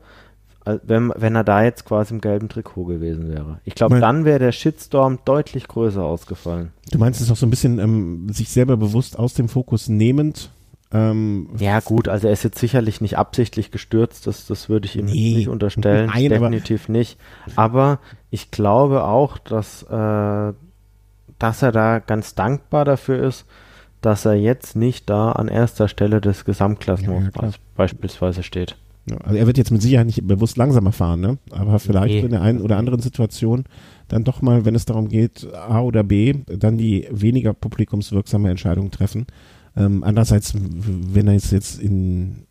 [0.83, 3.59] wenn, wenn er da jetzt quasi im gelben Trikot gewesen wäre.
[3.63, 6.71] Ich glaube, dann wäre der Shitstorm deutlich größer ausgefallen.
[6.91, 10.51] Du meinst es auch so ein bisschen ähm, sich selber bewusst aus dem Fokus nehmend
[10.93, 14.95] ähm, ja, gut, also er ist jetzt sicherlich nicht absichtlich gestürzt, das, das würde ich
[14.95, 17.19] ihm nee, nicht unterstellen, nein, definitiv nicht.
[17.57, 17.99] Aber
[18.29, 20.53] ich glaube auch, dass, äh,
[21.39, 23.45] dass er da ganz dankbar dafür ist,
[24.01, 28.77] dass er jetzt nicht da an erster Stelle des Gesamtklassements ja, beispielsweise steht.
[29.23, 31.37] Also er wird jetzt mit Sicherheit nicht bewusst langsamer fahren, ne?
[31.51, 32.19] aber vielleicht nee.
[32.19, 33.63] in der einen oder anderen Situation
[34.09, 38.91] dann doch mal, wenn es darum geht, A oder B, dann die weniger publikumswirksame Entscheidung
[38.91, 39.27] treffen
[39.77, 42.47] ähm, andererseits, wenn er jetzt, jetzt in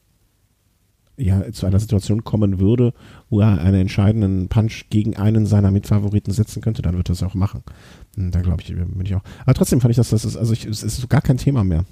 [1.18, 2.92] ja, zu einer Situation kommen würde,
[3.30, 7.22] wo er einen entscheidenden Punch gegen einen seiner Mitfavoriten setzen könnte, dann wird er es
[7.22, 7.62] auch machen.
[8.16, 9.22] Hm, da glaube ich, bin ich auch.
[9.42, 11.84] Aber trotzdem fand ich, dass das ist, also ich, es ist gar kein Thema mehr.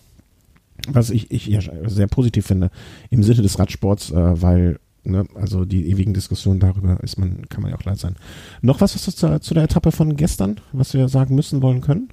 [0.88, 2.70] Was ich, ich ja, sehr positiv finde
[3.10, 7.60] im Sinne des Radsports, äh, weil Ne, also die ewigen Diskussionen darüber ist man, kann
[7.60, 8.16] man ja auch leid sein.
[8.62, 12.08] Noch was, was zu, zu der Etappe von gestern, was wir sagen müssen, wollen können?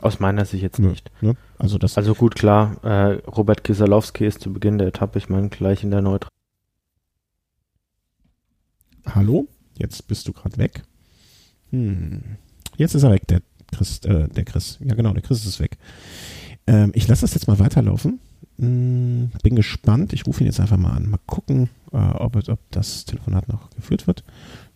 [0.00, 1.10] Aus meiner Sicht jetzt nicht.
[1.22, 1.34] Ja, ja.
[1.58, 5.48] Also, das also gut, klar, äh, Robert Kisalowski ist zu Beginn der Etappe, ich meine,
[5.48, 6.28] gleich in der Neutral.
[9.06, 9.48] Hallo?
[9.78, 10.82] Jetzt bist du gerade weg.
[11.70, 12.36] Hm.
[12.76, 14.78] Jetzt ist er weg, der Chris, äh, der Chris.
[14.84, 15.78] Ja, genau, der Chris ist weg.
[16.66, 18.20] Ähm, ich lasse das jetzt mal weiterlaufen.
[18.58, 20.12] Hm, bin gespannt.
[20.12, 21.10] Ich rufe ihn jetzt einfach mal an.
[21.10, 24.24] Mal gucken, äh, ob, ob das Telefonat noch geführt wird.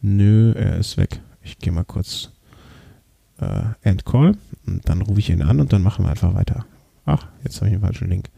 [0.00, 1.20] Nö, er ist weg.
[1.42, 2.30] Ich gehe mal kurz
[3.40, 4.36] äh, End Call.
[4.66, 6.66] Und dann rufe ich ihn an und dann machen wir einfach weiter.
[7.04, 8.28] Ach, jetzt habe ich den falschen Link.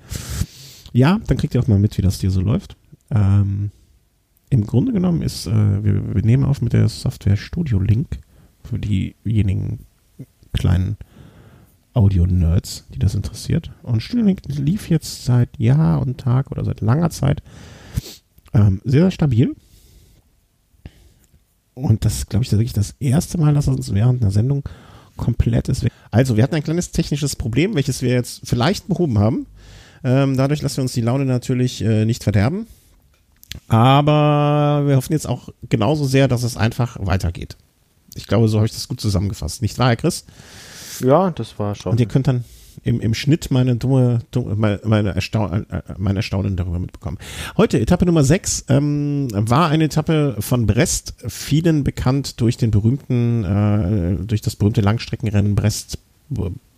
[0.93, 2.77] Ja, dann kriegt ihr auch mal mit, wie das hier so läuft.
[3.11, 3.71] Ähm,
[4.51, 8.19] Im Grunde genommen ist, äh, wir, wir, nehmen auf mit der Software Studio Link
[8.63, 9.87] für diejenigen
[10.53, 10.97] kleinen
[11.99, 13.71] Audio-Nerds, die das interessiert.
[13.83, 17.43] Und Studio Link lief jetzt seit Jahr und Tag oder seit langer Zeit
[18.55, 19.55] ähm, sehr, sehr stabil.
[21.75, 24.65] Und das ist, glaube ich, wirklich das erste Mal, dass uns während einer Sendung
[25.17, 25.87] komplett ist.
[26.11, 29.47] Also, wir hatten ein kleines technisches Problem, welches wir jetzt vielleicht behoben haben.
[30.05, 32.67] Ähm, dadurch lassen wir uns die Laune natürlich äh, nicht verderben.
[33.67, 37.57] Aber wir hoffen jetzt auch genauso sehr, dass es einfach weitergeht.
[38.15, 39.63] Ich glaube, so habe ich das gut zusammengefasst.
[39.63, 40.25] Nicht wahr, Herr Chris?
[41.01, 41.93] Ja, das war schon.
[41.93, 42.45] Und ihr könnt dann
[42.85, 47.19] im, im Schnitt meine dumme, dumme meine, Erstaunen, äh, mein Erstaunen darüber mitbekommen.
[47.57, 53.45] Heute, Etappe Nummer 6, ähm, war eine Etappe von Brest, vielen bekannt durch den berühmten,
[53.45, 55.99] äh, durch das berühmte Langstreckenrennen Brest,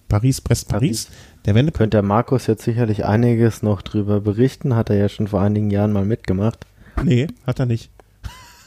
[0.08, 1.08] Paris, Brest, Paris.
[1.44, 5.28] Der Wende Könnte der Markus jetzt sicherlich einiges noch drüber berichten, hat er ja schon
[5.28, 6.66] vor einigen Jahren mal mitgemacht.
[7.02, 7.90] Nee, hat er nicht.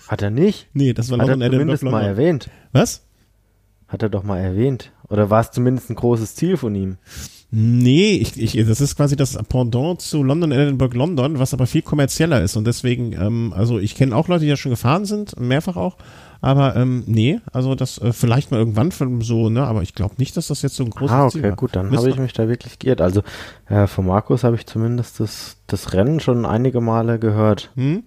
[0.07, 0.67] Hat er nicht?
[0.73, 2.49] Nee, das war London, Hat er zumindest mal erwähnt.
[2.71, 3.03] Was?
[3.87, 4.91] Hat er doch mal erwähnt.
[5.09, 6.97] Oder war es zumindest ein großes Ziel von ihm?
[7.55, 11.83] Nee, ich, ich, das ist quasi das Pendant zu London, Edinburgh, London, was aber viel
[11.83, 12.55] kommerzieller ist.
[12.55, 15.97] Und deswegen, ähm, also ich kenne auch Leute, die ja schon gefahren sind, mehrfach auch.
[16.41, 20.15] Aber ähm, nee, also das äh, vielleicht mal irgendwann von so, ne, aber ich glaube
[20.17, 21.55] nicht, dass das jetzt so ein großes ah, okay, Ziel war.
[21.55, 23.01] gut, dann habe ich mich da wirklich geirrt.
[23.01, 23.21] Also
[23.69, 27.69] äh, von Markus habe ich zumindest das, das Rennen schon einige Male gehört.
[27.75, 28.03] Hm.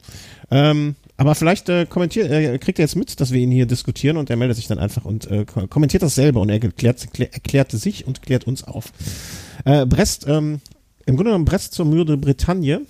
[0.50, 4.16] Ähm, aber vielleicht äh, kommentiert, äh, kriegt er jetzt mit, dass wir ihn hier diskutieren
[4.16, 7.78] und er meldet sich dann einfach und äh, kommentiert das selber und er erklärt, erklärte
[7.78, 8.92] sich und klärt uns auf.
[9.64, 10.60] Äh, Brest, ähm,
[11.06, 12.82] im Grunde genommen Brest zur Mürde Bretagne,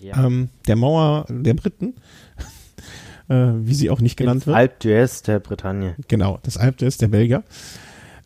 [0.00, 0.24] ja.
[0.24, 1.94] ähm, der Mauer der Briten,
[3.28, 4.56] äh, wie sie auch nicht genannt wird.
[4.56, 5.96] Alp d'Huez der Bretagne.
[6.08, 7.42] Genau, das Alp d'Huez der Belgier.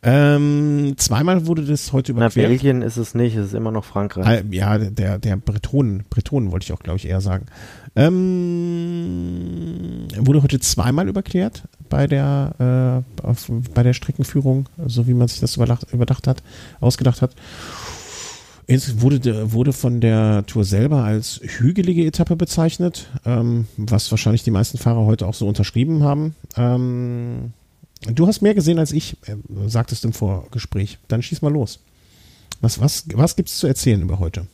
[0.09, 2.37] Ähm, zweimal wurde das heute überquert.
[2.37, 4.45] Na, Belgien ist es nicht, es ist immer noch Frankreich.
[4.51, 7.47] Ja, der, der Bretonen, Bretonen wollte ich auch, glaube ich, eher sagen.
[7.93, 9.17] Ähm,
[10.17, 15.41] wurde heute zweimal überquert bei der, äh, auf, bei der Streckenführung, so wie man sich
[15.41, 16.41] das überdacht, überdacht hat,
[16.79, 17.35] ausgedacht hat.
[18.65, 24.51] Es wurde, wurde von der Tour selber als hügelige Etappe bezeichnet, ähm, was wahrscheinlich die
[24.51, 26.33] meisten Fahrer heute auch so unterschrieben haben.
[26.55, 27.51] Ähm,
[28.01, 29.35] du hast mehr gesehen als ich, äh,
[29.67, 30.99] sagtest im Vorgespräch.
[31.07, 31.79] Dann schieß mal los.
[32.61, 34.47] Was, was, was gibt es zu erzählen über heute?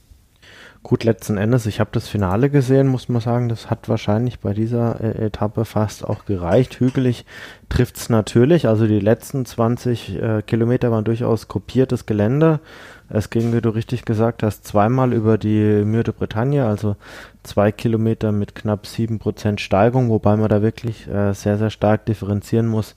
[0.83, 4.53] Gut, letzten Endes, ich habe das Finale gesehen, muss man sagen, das hat wahrscheinlich bei
[4.53, 6.81] dieser äh, Etappe fast auch gereicht.
[6.81, 7.25] Hügelig
[7.69, 12.59] trifft es natürlich, also die letzten 20 äh, Kilometer waren durchaus kopiertes Gelände.
[13.07, 16.97] Es ging, wie du richtig gesagt hast, zweimal über die Mur de Bretagne, also
[17.43, 22.05] zwei Kilometer mit knapp sieben Prozent Steigung, wobei man da wirklich äh, sehr, sehr stark
[22.07, 22.95] differenzieren muss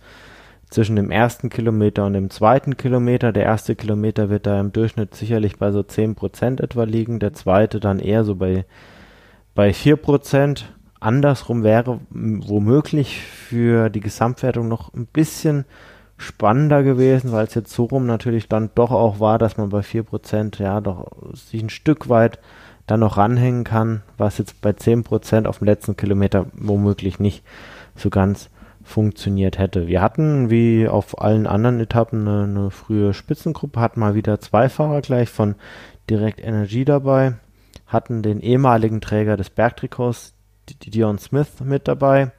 [0.70, 3.32] zwischen dem ersten Kilometer und dem zweiten Kilometer.
[3.32, 7.80] Der erste Kilometer wird da im Durchschnitt sicherlich bei so 10% etwa liegen, der zweite
[7.80, 8.64] dann eher so bei,
[9.54, 10.62] bei 4%.
[10.98, 15.66] Andersrum wäre womöglich für die Gesamtwertung noch ein bisschen
[16.16, 19.80] spannender gewesen, weil es jetzt so rum natürlich dann doch auch war, dass man bei
[19.80, 22.38] 4% ja doch sich ein Stück weit
[22.86, 27.44] dann noch ranhängen kann, was jetzt bei 10% auf dem letzten Kilometer womöglich nicht
[27.94, 28.48] so ganz
[28.86, 29.88] funktioniert hätte.
[29.88, 34.68] Wir hatten, wie auf allen anderen Etappen, eine, eine frühe Spitzengruppe, hatten mal wieder zwei
[34.68, 35.56] Fahrer gleich von
[36.08, 37.34] Direct Energy dabei,
[37.86, 40.34] hatten den ehemaligen Träger des Bergtrikots,
[40.86, 42.30] Dion Smith, mit dabei,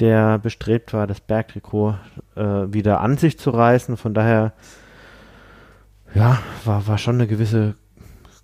[0.00, 1.94] der bestrebt war, das Bergtrikot
[2.34, 3.96] äh, wieder an sich zu reißen.
[3.96, 4.52] Von daher,
[6.14, 7.76] ja, war, war schon eine gewisse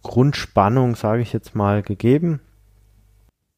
[0.05, 2.41] Grundspannung, sage ich jetzt mal, gegeben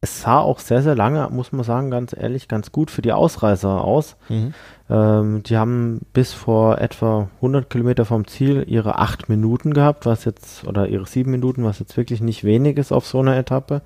[0.01, 3.13] es sah auch sehr, sehr lange, muss man sagen, ganz ehrlich, ganz gut für die
[3.13, 4.17] Ausreißer aus.
[4.29, 4.55] Mhm.
[4.89, 10.25] Ähm, die haben bis vor etwa 100 Kilometer vom Ziel ihre acht Minuten gehabt, was
[10.25, 13.83] jetzt, oder ihre sieben Minuten, was jetzt wirklich nicht wenig ist auf so einer Etappe.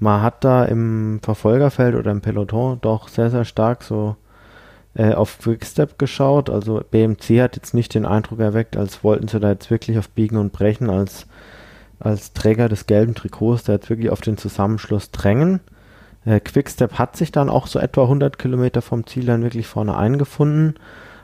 [0.00, 4.16] Man hat da im Verfolgerfeld oder im Peloton doch sehr, sehr stark so
[4.96, 6.50] äh, auf Quickstep geschaut.
[6.50, 10.08] Also BMC hat jetzt nicht den Eindruck erweckt, als wollten sie da jetzt wirklich auf
[10.08, 11.28] Biegen und Brechen als
[12.04, 15.60] als Träger des gelben Trikots da jetzt wirklich auf den Zusammenschluss drängen.
[16.24, 19.96] Äh, Quickstep hat sich dann auch so etwa 100 Kilometer vom Ziel dann wirklich vorne
[19.96, 20.74] eingefunden,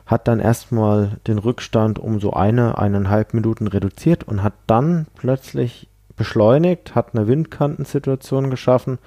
[0.07, 5.89] hat dann erstmal den Rückstand um so eine, eineinhalb Minuten reduziert und hat dann plötzlich
[6.17, 8.99] beschleunigt, hat eine Windkantensituation geschaffen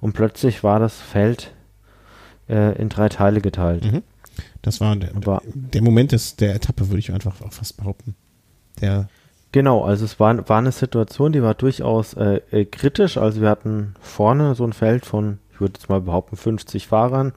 [0.00, 1.52] und plötzlich war das Feld
[2.48, 3.84] äh, in drei Teile geteilt.
[3.84, 4.02] Mhm.
[4.62, 5.12] Das war der,
[5.44, 8.16] der Moment des, der Etappe, würde ich einfach auch fast behaupten.
[8.80, 9.08] Der
[9.52, 13.16] Genau, also es war, war eine Situation, die war durchaus äh, äh, kritisch.
[13.16, 17.32] Also wir hatten vorne so ein Feld von, ich würde jetzt mal behaupten, 50 Fahrern.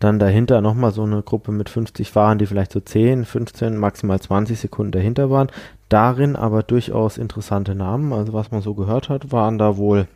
[0.00, 4.20] Dann dahinter nochmal so eine Gruppe mit 50 Fahrern, die vielleicht so 10, 15, maximal
[4.20, 5.48] 20 Sekunden dahinter waren.
[5.88, 8.12] Darin aber durchaus interessante Namen.
[8.12, 10.06] Also was man so gehört hat, waren da wohl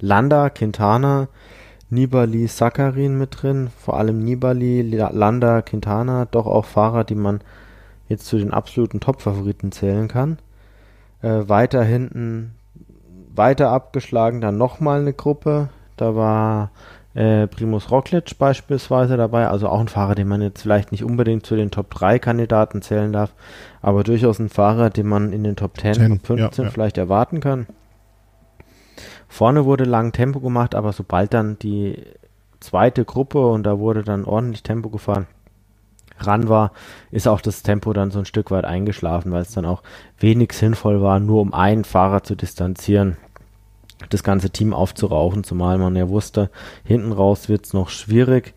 [0.00, 1.28] Landa, Quintana,
[1.90, 3.70] Nibali, Sakarin mit drin.
[3.78, 7.40] Vor allem Nibali, Landa, Quintana, doch auch Fahrer, die man
[8.08, 10.38] jetzt zu den absoluten Top-Favoriten zählen kann.
[11.22, 12.54] Äh, weiter hinten,
[13.34, 15.68] weiter abgeschlagen, dann nochmal eine Gruppe.
[15.96, 16.70] Da war
[17.14, 21.44] äh, Primus Roglic beispielsweise dabei, also auch ein Fahrer, den man jetzt vielleicht nicht unbedingt
[21.44, 23.32] zu den Top 3 Kandidaten zählen darf,
[23.82, 26.70] aber durchaus ein Fahrer, den man in den Top 10, 10 Top 15 ja, ja.
[26.72, 27.66] vielleicht erwarten kann.
[29.28, 32.02] Vorne wurde lang Tempo gemacht, aber sobald dann die
[32.60, 35.26] zweite Gruppe und da wurde dann ordentlich Tempo gefahren,
[36.26, 36.72] ran war,
[37.10, 39.82] ist auch das Tempo dann so ein Stück weit eingeschlafen, weil es dann auch
[40.18, 43.16] wenig sinnvoll war, nur um einen Fahrer zu distanzieren,
[44.10, 46.50] das ganze Team aufzurauchen, zumal man ja wusste,
[46.84, 48.54] hinten raus wird es noch schwierig.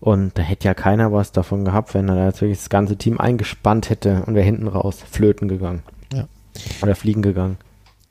[0.00, 3.20] Und da hätte ja keiner was davon gehabt, wenn er jetzt wirklich das ganze Team
[3.20, 5.84] eingespannt hätte und wäre hinten raus flöten gegangen.
[6.12, 6.26] Ja.
[6.82, 7.56] Oder fliegen gegangen.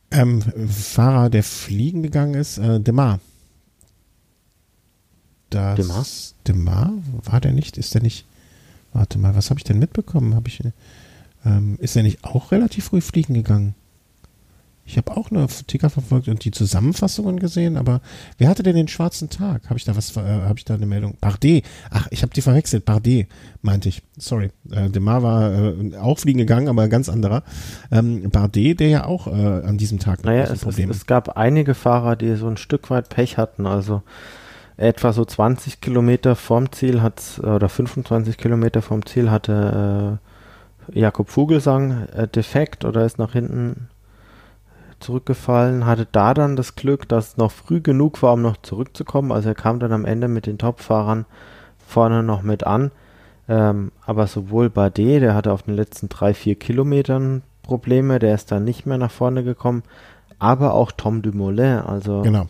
[0.10, 3.20] Ähm, Fahrer, der fliegen gegangen ist, äh, Demar.
[5.50, 6.06] Das Demar?
[6.48, 6.94] Demar?
[7.26, 7.78] War der nicht?
[7.78, 8.26] Ist der nicht?
[8.94, 10.36] Warte mal, was habe ich denn mitbekommen?
[10.36, 10.62] Habe ich,
[11.46, 13.76] ähm, ist er nicht auch relativ früh fliegen gegangen?
[14.84, 18.02] Ich habe auch eine Ticker verfolgt und die Zusammenfassungen gesehen, aber
[18.38, 19.70] wer hatte denn den schwarzen Tag?
[19.70, 21.16] Habe ich da was, äh, habe ich da eine Meldung?
[21.22, 21.64] Bardet.
[21.92, 22.84] Ach, ich habe die verwechselt.
[22.84, 23.28] Bardet,
[23.62, 24.02] meinte ich.
[24.18, 24.50] Sorry.
[24.70, 27.44] Äh, Demar war äh, auch fliegen gegangen, aber ein ganz anderer.
[27.92, 31.74] Ähm, Bardet, der ja auch äh, an diesem Tag naja, es, es, es gab einige
[31.74, 33.68] Fahrer, die so ein Stück weit Pech hatten.
[33.68, 34.02] Also
[34.78, 40.20] etwa so 20 Kilometer vom Ziel hat oder 25 Kilometer vom Ziel hatte
[40.94, 43.90] äh, Jakob Vogelsang äh, defekt oder ist nach hinten
[45.00, 49.32] zurückgefallen, hatte da dann das Glück, dass es noch früh genug war, um noch zurückzukommen.
[49.32, 51.26] Also er kam dann am Ende mit den Topfahrern
[51.86, 52.92] vorne noch mit an.
[53.50, 58.52] Ähm, aber sowohl Bardet, der hatte auf den letzten drei, vier Kilometern Probleme, der ist
[58.52, 59.84] dann nicht mehr nach vorne gekommen,
[60.40, 62.48] aber auch Tom Dumoulin, also genau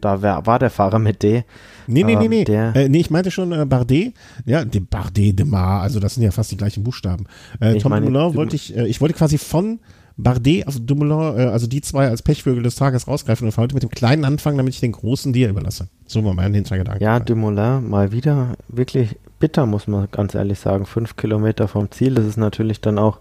[0.00, 1.44] da wär, war der Fahrer mit D.
[1.86, 2.44] Nee, nee, nee, nee.
[2.44, 4.14] Der, äh, nee, ich meinte schon äh, Bardet.
[4.46, 7.26] Ja, de Bardet, de Mar, also das sind ja fast die gleichen Buchstaben.
[7.60, 9.80] Äh, Tom meine, Dumoulin wollte ich, äh, ich wollte quasi von
[10.16, 13.82] Bardet auf Dumoulin, äh, also die zwei als Pechvögel des Tages rausgreifen und wollte mit
[13.82, 15.88] dem kleinen anfangen, damit ich den großen dir überlasse.
[16.06, 17.02] So war mein Hintergedanke.
[17.04, 20.86] Ja, Dumoulin mal wieder wirklich bitter, muss man ganz ehrlich sagen.
[20.86, 23.18] Fünf Kilometer vom Ziel, das ist natürlich dann auch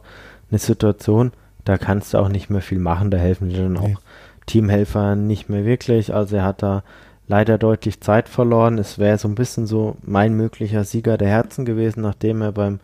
[0.49, 1.31] eine Situation,
[1.65, 3.95] da kannst du auch nicht mehr viel machen, da helfen dir dann nee.
[4.45, 6.13] Teamhelfer nicht mehr wirklich.
[6.13, 6.83] Also er hat da
[7.27, 8.77] leider deutlich Zeit verloren.
[8.77, 12.79] Es wäre so ein bisschen so mein möglicher Sieger der Herzen gewesen, nachdem er beim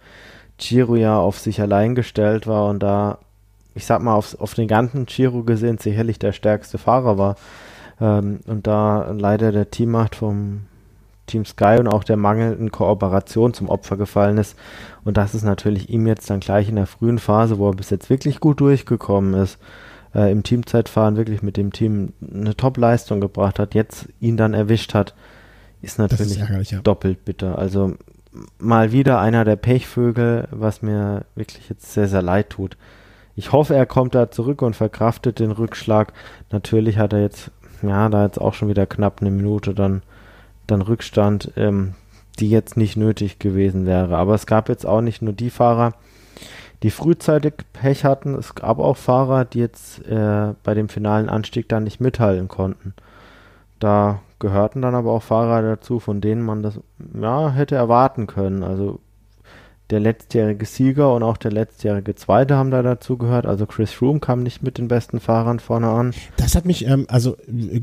[0.58, 3.20] Giro ja auf sich allein gestellt war und da,
[3.76, 7.36] ich sag mal, auf, auf den ganzen Giro gesehen sicherlich der stärkste Fahrer war.
[8.02, 10.62] Ähm, und da leider der Teammacht vom
[11.28, 14.58] Team Sky und auch der mangelnden Kooperation zum Opfer gefallen ist.
[15.06, 17.90] Und das ist natürlich ihm jetzt dann gleich in der frühen Phase, wo er bis
[17.90, 19.60] jetzt wirklich gut durchgekommen ist,
[20.14, 24.94] äh, im Teamzeitfahren wirklich mit dem Team eine Top-Leistung gebracht hat, jetzt ihn dann erwischt
[24.94, 25.14] hat,
[25.82, 26.80] ist natürlich ist ja.
[26.82, 27.58] doppelt bitter.
[27.58, 27.96] Also
[28.58, 32.78] mal wieder einer der Pechvögel, was mir wirklich jetzt sehr, sehr leid tut.
[33.36, 36.14] Ich hoffe, er kommt da zurück und verkraftet den Rückschlag.
[36.52, 40.02] Natürlich hat er jetzt, ja, da jetzt auch schon wieder knapp eine Minute dann,
[40.68, 41.94] dann Rückstand, ähm,
[42.40, 44.18] die jetzt nicht nötig gewesen wäre.
[44.18, 45.94] Aber es gab jetzt auch nicht nur die Fahrer,
[46.84, 48.36] die frühzeitig Pech hatten.
[48.36, 52.94] Es gab auch Fahrer, die jetzt äh, bei dem finalen Anstieg dann nicht mithalten konnten.
[53.80, 56.80] Da gehörten dann aber auch Fahrer dazu, von denen man das
[57.20, 58.64] ja hätte erwarten können.
[58.64, 59.00] Also
[59.90, 63.46] der letztjährige Sieger und auch der letztjährige Zweite haben da dazu gehört.
[63.46, 66.14] Also Chris Froome kam nicht mit den besten Fahrern vorne an.
[66.38, 67.38] Das hat mich, ähm, also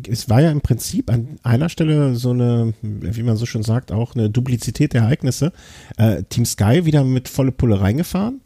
[0.08, 3.90] es war ja im Prinzip an einer Stelle so eine, wie man so schon sagt,
[3.90, 5.52] auch eine Duplizität der Ereignisse.
[5.96, 8.40] Äh, Team Sky wieder mit volle Pulle reingefahren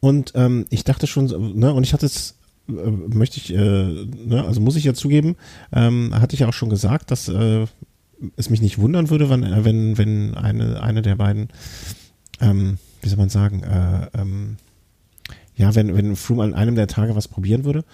[0.00, 1.26] und ähm, ich dachte schon,
[1.58, 2.36] ne, und ich hatte es,
[2.68, 5.36] äh, möchte ich, äh, ne, also muss ich ja zugeben,
[5.72, 7.66] ähm, hatte ich ja auch schon gesagt, dass äh,
[8.36, 11.48] es mich nicht wundern würde, wenn, äh, wenn, wenn eine, eine der beiden,
[12.40, 14.56] ähm, wie soll man sagen, äh, ähm,
[15.56, 17.84] ja, wenn, wenn Froome an einem der Tage was probieren würde.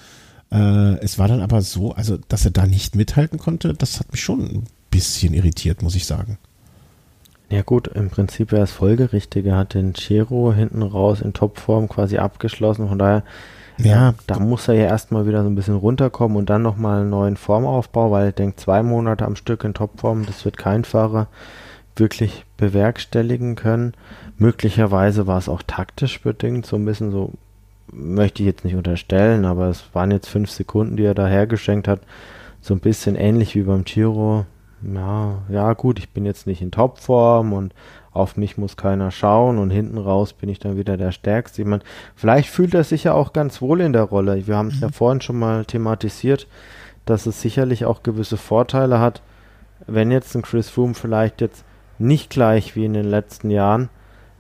[0.51, 4.11] Äh, es war dann aber so, also, dass er da nicht mithalten konnte, das hat
[4.11, 6.39] mich schon ein bisschen irritiert, muss ich sagen.
[7.53, 9.45] Ja gut, im Prinzip wäre es folgerichtig.
[9.45, 12.89] Er hat den Chiro hinten raus in Topform quasi abgeschlossen.
[12.89, 13.25] Von daher,
[13.77, 17.11] ja, da muss er ja erstmal wieder so ein bisschen runterkommen und dann nochmal einen
[17.11, 21.29] neuen Formaufbau, weil ich denke, zwei Monate am Stück in Topform, das wird kein Fahrer
[21.95, 23.93] wirklich bewerkstelligen können.
[24.39, 27.33] Möglicherweise war es auch taktisch bedingt, so ein bisschen so,
[27.93, 31.87] möchte ich jetzt nicht unterstellen, aber es waren jetzt fünf Sekunden, die er da hergeschenkt
[31.87, 32.01] hat.
[32.63, 34.47] So ein bisschen ähnlich wie beim Giro
[34.83, 37.75] ja, ja gut, ich bin jetzt nicht in Topform und
[38.13, 41.63] auf mich muss keiner schauen und hinten raus bin ich dann wieder der Stärkste.
[41.63, 41.83] Ich meine,
[42.15, 44.47] vielleicht fühlt er sich ja auch ganz wohl in der Rolle.
[44.47, 44.83] Wir haben es mhm.
[44.83, 46.47] ja vorhin schon mal thematisiert,
[47.07, 49.23] dass es sicherlich auch gewisse Vorteile hat,
[49.87, 51.65] wenn jetzt ein Chris Froome vielleicht jetzt
[51.99, 53.89] nicht gleich wie in den letzten Jahren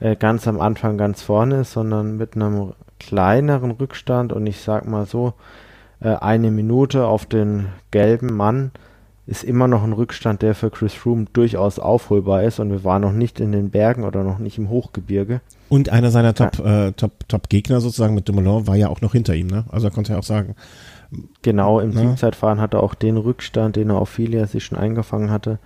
[0.01, 4.87] äh, ganz am Anfang ganz vorne ist, sondern mit einem kleineren Rückstand und ich sag
[4.87, 5.35] mal so,
[6.01, 8.73] äh, eine Minute auf den gelben Mann
[9.27, 13.03] ist immer noch ein Rückstand, der für Chris Froome durchaus aufholbar ist und wir waren
[13.03, 15.41] noch nicht in den Bergen oder noch nicht im Hochgebirge.
[15.69, 16.89] Und einer seiner Top, ja.
[16.89, 19.65] äh, Top, Top sozusagen mit Dumoulin war ja auch noch hinter ihm, ne?
[19.71, 20.57] Also er konnte ja auch sagen.
[21.43, 22.01] Genau, im ne?
[22.01, 25.59] Teamzeitfahren hat er auch den Rückstand, den er auf Filia sich schon eingefangen hatte,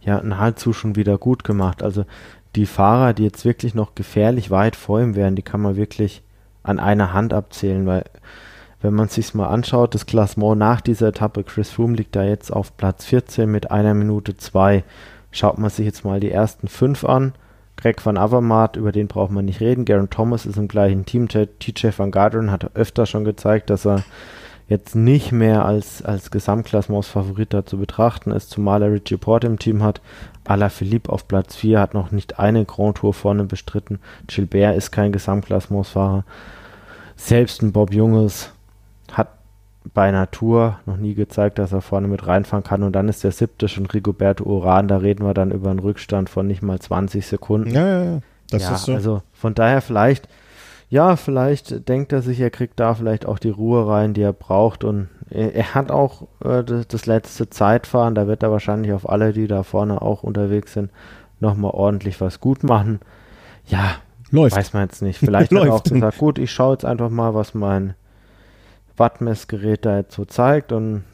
[0.00, 1.82] ja nahezu schon wieder gut gemacht.
[1.82, 2.04] Also
[2.56, 6.22] die Fahrer, die jetzt wirklich noch gefährlich weit vor ihm wären, die kann man wirklich
[6.62, 8.04] an einer Hand abzählen, weil
[8.84, 12.52] wenn man sich mal anschaut, das Klassement nach dieser Etappe, Chris Froome liegt da jetzt
[12.52, 14.84] auf Platz 14 mit einer Minute zwei.
[15.30, 17.32] Schaut man sich jetzt mal die ersten fünf an.
[17.78, 19.86] Greg van Avermaet, über den braucht man nicht reden.
[19.86, 21.28] Garen Thomas ist im gleichen Team.
[21.28, 24.04] TJ van Garderen hat öfter schon gezeigt, dass er
[24.68, 29.58] jetzt nicht mehr als, als Gesamtklassements-Favorit da zu betrachten ist, zumal er Richie Porte im
[29.58, 30.02] Team hat.
[30.44, 33.98] Alaphilippe auf Platz 4 hat noch nicht eine Grand Tour vorne bestritten.
[34.26, 36.24] Gilbert ist kein Gesamtklassementsfahrer.
[37.16, 38.53] Selbst ein Bob Junges
[39.92, 42.82] bei Natur noch nie gezeigt, dass er vorne mit reinfahren kann.
[42.82, 44.88] Und dann ist der siebte schon Rigoberto Uran.
[44.88, 47.70] Da reden wir dann über einen Rückstand von nicht mal 20 Sekunden.
[47.70, 48.20] Ja, ja, ja.
[48.50, 48.94] Das ja, ist so.
[48.94, 50.28] Also von daher vielleicht,
[50.88, 54.32] ja, vielleicht denkt er sich, er kriegt da vielleicht auch die Ruhe rein, die er
[54.32, 54.84] braucht.
[54.84, 58.14] Und er, er hat auch äh, das, das, letzte Zeitfahren.
[58.14, 60.90] Da wird er wahrscheinlich auf alle, die da vorne auch unterwegs sind,
[61.40, 63.00] nochmal ordentlich was gut machen.
[63.66, 63.96] Ja,
[64.30, 64.56] läuft.
[64.56, 65.18] Weiß man jetzt nicht.
[65.18, 67.94] Vielleicht hat er auch gesagt, gut, ich schaue jetzt einfach mal, was mein
[68.96, 71.04] Wattmessgerät da jetzt so zeigt und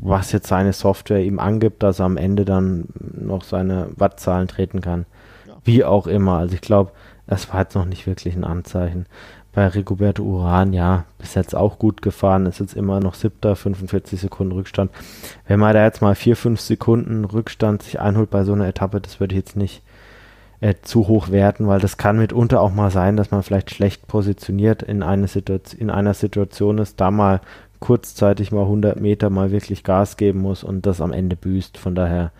[0.00, 4.80] was jetzt seine Software ihm angibt, dass er am Ende dann noch seine Wattzahlen treten
[4.80, 5.06] kann.
[5.46, 5.54] Ja.
[5.64, 6.38] Wie auch immer.
[6.38, 6.92] Also ich glaube,
[7.26, 9.06] es war jetzt noch nicht wirklich ein Anzeichen.
[9.52, 14.20] Bei Rigoberto Uran, ja, bis jetzt auch gut gefahren, ist jetzt immer noch siebter, 45
[14.20, 14.90] Sekunden Rückstand.
[15.46, 19.00] Wenn man da jetzt mal vier, fünf Sekunden Rückstand sich einholt bei so einer Etappe,
[19.00, 19.82] das würde ich jetzt nicht
[20.60, 24.06] äh, zu hoch werten, weil das kann mitunter auch mal sein, dass man vielleicht schlecht
[24.08, 27.40] positioniert in, eine Situation, in einer Situation ist, da mal
[27.80, 31.78] kurzzeitig mal 100 Meter mal wirklich Gas geben muss und das am Ende büßt.
[31.78, 32.32] Von daher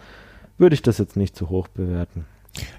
[0.56, 2.24] würde ich das jetzt nicht zu hoch bewerten.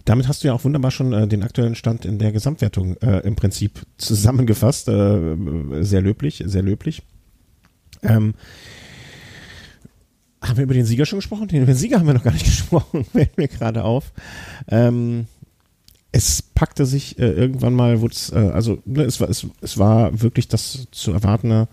[0.04, 3.20] Damit hast du ja auch wunderbar schon äh, den aktuellen Stand in der Gesamtwertung äh,
[3.20, 4.90] im Prinzip zusammengefasst.
[4.90, 5.36] Äh,
[5.82, 7.04] sehr löblich, sehr löblich.
[8.04, 8.34] Ähm,
[10.42, 11.48] haben wir über den Sieger schon gesprochen?
[11.48, 14.12] Den, den Sieger haben wir noch gar nicht gesprochen, fällt mir gerade auf.
[14.68, 15.28] Ähm,
[16.12, 20.48] es packte sich äh, irgendwann mal, äh, also ne, es, war, es, es war wirklich
[20.48, 21.68] das zu erwartende,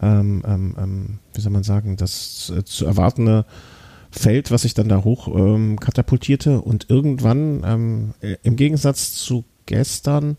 [0.00, 3.46] ähm, ähm, ähm wie soll man sagen, das äh, zu erwartende
[4.10, 9.44] Feld, was sich dann da hoch ähm, katapultierte und irgendwann, ähm, äh, im Gegensatz zu
[9.66, 10.36] gestern,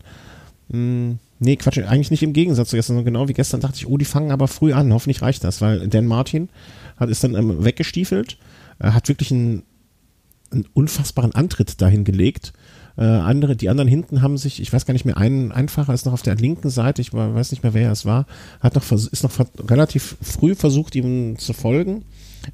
[0.68, 3.76] mh, hm, nee, Quatsch, eigentlich nicht im Gegensatz zu gestern, sondern genau wie gestern dachte
[3.76, 6.48] ich, oh, die fangen aber früh an, hoffentlich reicht das, weil Dan Martin
[6.96, 8.38] hat ist dann ähm, weggestiefelt,
[8.78, 9.62] äh, hat wirklich einen,
[10.50, 12.52] einen unfassbaren Antritt dahin gelegt.
[12.96, 15.94] Äh, andere, die anderen hinten haben sich, ich weiß gar nicht mehr, ein, ein Fahrer
[15.94, 18.26] ist noch auf der linken Seite, ich weiß nicht mehr, wer es war,
[18.60, 19.32] hat noch, ist noch
[19.68, 22.04] relativ früh versucht, ihm zu folgen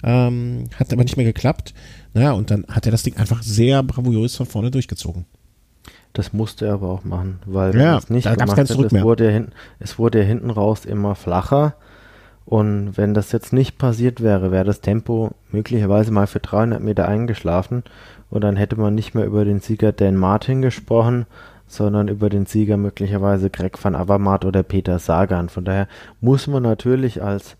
[0.02, 1.74] ähm, hat aber nicht mehr geklappt.
[2.14, 5.26] Naja, und dann hat er das Ding einfach sehr bravourös von vorne durchgezogen.
[6.12, 9.26] Das musste er aber auch machen, weil ja, es nicht da gemacht hat, es wurde,
[9.26, 9.48] ja hin,
[9.78, 11.74] es wurde ja hinten raus immer flacher.
[12.44, 17.06] Und wenn das jetzt nicht passiert wäre, wäre das Tempo möglicherweise mal für 300 Meter
[17.06, 17.84] eingeschlafen
[18.30, 21.26] und dann hätte man nicht mehr über den Sieger Dan Martin gesprochen,
[21.66, 25.50] sondern über den Sieger möglicherweise Greg van Avermaet oder Peter Sagan.
[25.50, 25.88] Von daher
[26.22, 27.57] muss man natürlich als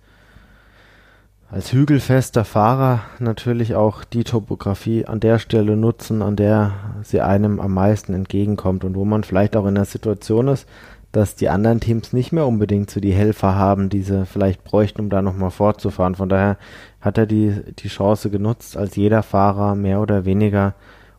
[1.50, 6.72] als hügelfester Fahrer natürlich auch die Topografie an der Stelle nutzen, an der
[7.02, 10.68] sie einem am meisten entgegenkommt und wo man vielleicht auch in der Situation ist,
[11.10, 15.00] dass die anderen Teams nicht mehr unbedingt so die Helfer haben, die sie vielleicht bräuchten,
[15.00, 16.16] um da nochmal fortzufahren.
[16.16, 16.58] Von daher
[17.00, 20.74] hat er die, die Chance genutzt, als jeder Fahrer mehr oder weniger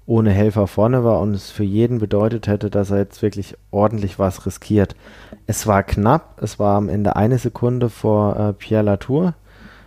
[0.05, 4.19] ohne Helfer vorne war und es für jeden bedeutet hätte, dass er jetzt wirklich ordentlich
[4.19, 4.95] was riskiert.
[5.47, 9.33] Es war knapp, es war am Ende eine Sekunde vor äh, Pierre Latour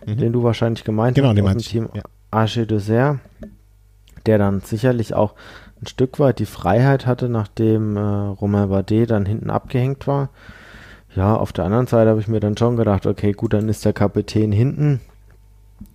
[0.06, 0.16] mhm.
[0.16, 2.02] den du wahrscheinlich gemeint genau, hast, den aus dem Team ja.
[2.30, 3.18] Arche Dessert,
[4.26, 5.34] der dann sicherlich auch
[5.80, 10.30] ein Stück weit die Freiheit hatte, nachdem äh, Romain Bardet dann hinten abgehängt war.
[11.14, 13.84] Ja, auf der anderen Seite habe ich mir dann schon gedacht, okay, gut, dann ist
[13.84, 15.00] der Kapitän hinten,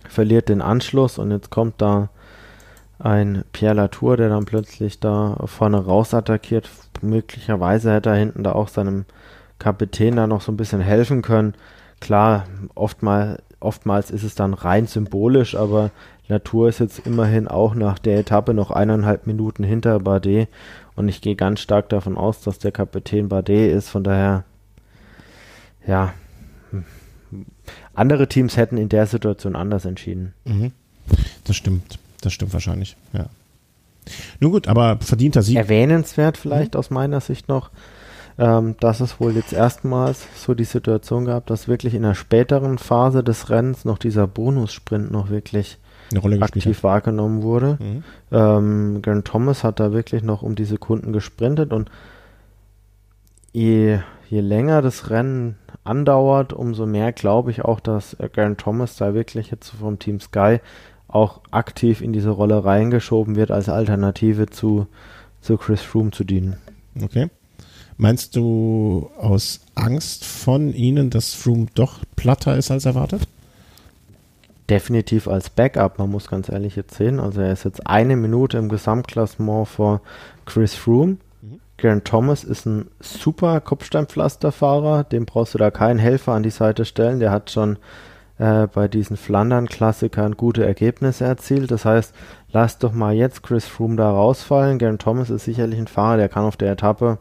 [0.08, 2.10] verliert den Anschluss und jetzt kommt da
[2.98, 6.68] ein Pierre Latour, der dann plötzlich da vorne raus attackiert.
[7.00, 9.04] Möglicherweise hätte er hinten da auch seinem
[9.58, 11.54] Kapitän da noch so ein bisschen helfen können.
[12.00, 12.44] Klar,
[12.74, 15.90] oftmal oftmals ist es dann rein symbolisch, aber
[16.28, 20.48] Natur ist jetzt immerhin auch nach der Etappe noch eineinhalb Minuten hinter Bardet
[20.94, 24.44] und ich gehe ganz stark davon aus, dass der Kapitän Bardet ist, von daher,
[25.86, 26.12] ja,
[27.94, 30.34] andere Teams hätten in der Situation anders entschieden.
[30.44, 30.72] Mhm.
[31.44, 33.26] Das stimmt, das stimmt wahrscheinlich, ja.
[34.40, 35.56] Nun gut, aber verdienter Sieg.
[35.56, 36.78] Erwähnenswert vielleicht mhm.
[36.78, 37.70] aus meiner Sicht noch,
[38.38, 42.78] ähm, dass es wohl jetzt erstmals so die Situation gab, dass wirklich in der späteren
[42.78, 45.78] Phase des Rennens noch dieser Bonussprint noch wirklich
[46.40, 47.78] aktiv wahrgenommen wurde.
[47.80, 48.04] Mhm.
[48.30, 51.90] Ähm, Gern Thomas hat da wirklich noch um die Sekunden gesprintet und
[53.52, 58.96] je, je länger das Rennen andauert, umso mehr glaube ich auch, dass äh, Garen Thomas
[58.96, 60.60] da wirklich jetzt vom Team Sky
[61.08, 64.86] auch aktiv in diese Rolle reingeschoben wird, als Alternative zu,
[65.40, 66.58] zu Chris Froome zu dienen.
[67.02, 67.30] Okay.
[68.00, 73.26] Meinst du aus Angst von ihnen, dass Froome doch platter ist als erwartet?
[74.70, 77.18] Definitiv als Backup, man muss ganz ehrlich jetzt sehen.
[77.18, 80.00] Also er ist jetzt eine Minute im Gesamtklassement vor
[80.46, 81.16] Chris Froome.
[81.42, 81.58] Mhm.
[81.76, 86.84] Garen Thomas ist ein super Kopfsteinpflasterfahrer, dem brauchst du da keinen Helfer an die Seite
[86.84, 87.18] stellen.
[87.18, 87.78] Der hat schon
[88.38, 91.72] äh, bei diesen Flandern-Klassikern gute Ergebnisse erzielt.
[91.72, 92.14] Das heißt,
[92.52, 94.78] lass doch mal jetzt Chris Froome da rausfallen.
[94.78, 97.18] Garen Thomas ist sicherlich ein Fahrer, der kann auf der Etappe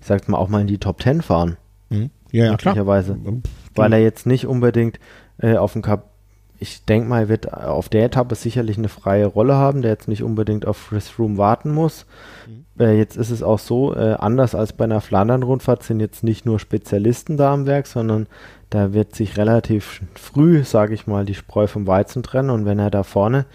[0.00, 1.56] ich sag's mal, auch mal in die Top 10 fahren.
[1.90, 2.10] Mhm.
[2.32, 3.14] Ja, ja, möglicherweise.
[3.14, 3.34] Klar.
[3.74, 4.98] Weil er jetzt nicht unbedingt
[5.38, 6.10] äh, auf dem Cup,
[6.58, 10.08] ich denke mal, er wird auf der Etappe sicherlich eine freie Rolle haben, der jetzt
[10.08, 12.06] nicht unbedingt auf Chris Room warten muss.
[12.46, 12.64] Mhm.
[12.78, 16.46] Äh, jetzt ist es auch so, äh, anders als bei einer Flandern-Rundfahrt sind jetzt nicht
[16.46, 18.26] nur Spezialisten da am Werk, sondern
[18.70, 22.78] da wird sich relativ früh, sage ich mal, die Spreu vom Weizen trennen und wenn
[22.78, 23.46] er da vorne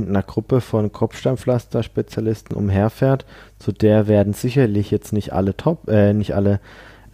[0.00, 3.24] mit einer Gruppe von Kopfsteinpflaster-Spezialisten umherfährt,
[3.58, 6.60] zu der werden sicherlich jetzt nicht alle Top, äh, nicht alle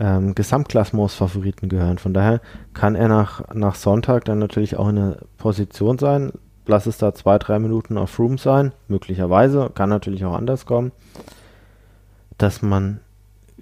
[0.01, 1.99] ähm, Gesamtklassements-Favoriten gehören.
[1.99, 2.41] Von daher
[2.75, 6.33] kann er nach, nach Sonntag dann natürlich auch in einer Position sein.
[6.67, 10.93] Lass es da zwei, drei Minuten auf Room sein, möglicherweise, kann natürlich auch anders kommen,
[12.39, 13.01] dass man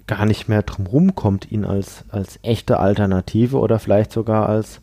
[0.07, 4.81] gar nicht mehr drum rumkommt, ihn als, als echte Alternative oder vielleicht sogar als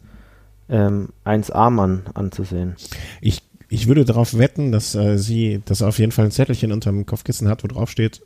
[0.69, 2.77] ähm, 1A-Mann anzusehen.
[3.21, 6.73] Ich ich würde darauf wetten, dass äh, sie, dass er auf jeden Fall ein Zettelchen
[6.73, 8.23] unter dem Kopfkissen hat, wo drauf steht,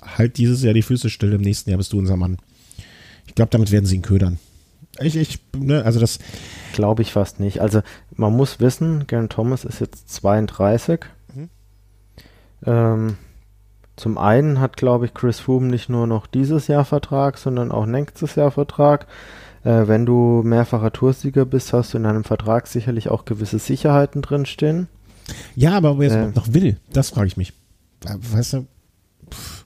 [0.00, 2.38] halt dieses Jahr die Füße still, im nächsten Jahr bist du unser Mann.
[3.26, 4.38] Ich glaube, damit werden sie ihn ködern.
[5.00, 6.18] Ich, ich, ne, also das.
[6.74, 7.60] Glaube ich fast nicht.
[7.60, 7.82] Also
[8.14, 11.00] man muss wissen, Garen Thomas ist jetzt 32.
[11.34, 11.48] Mhm.
[12.66, 13.16] Ähm,
[13.96, 17.86] Zum einen hat, glaube ich, Chris Froome nicht nur noch dieses Jahr Vertrag, sondern auch
[17.86, 19.06] nächstes Jahr Vertrag.
[19.64, 24.22] Äh, wenn du mehrfacher Toursieger bist, hast du in einem Vertrag sicherlich auch gewisse Sicherheiten
[24.22, 24.88] drinstehen.
[25.54, 27.52] Ja, aber wer es äh, noch will, das frage ich mich.
[28.04, 28.66] Äh, weißt du,
[29.30, 29.64] pff,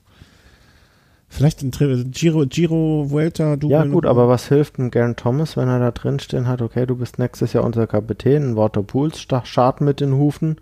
[1.27, 1.71] vielleicht ein
[2.11, 3.69] Giro, Giro, Vuelta, du.
[3.69, 6.95] Ja, gut, aber was hilft ein Garen Thomas, wenn er da drinstehen hat, okay, du
[6.95, 10.57] bist nächstes Jahr unser Kapitän, ein Walter Pools, Schad mit den Hufen,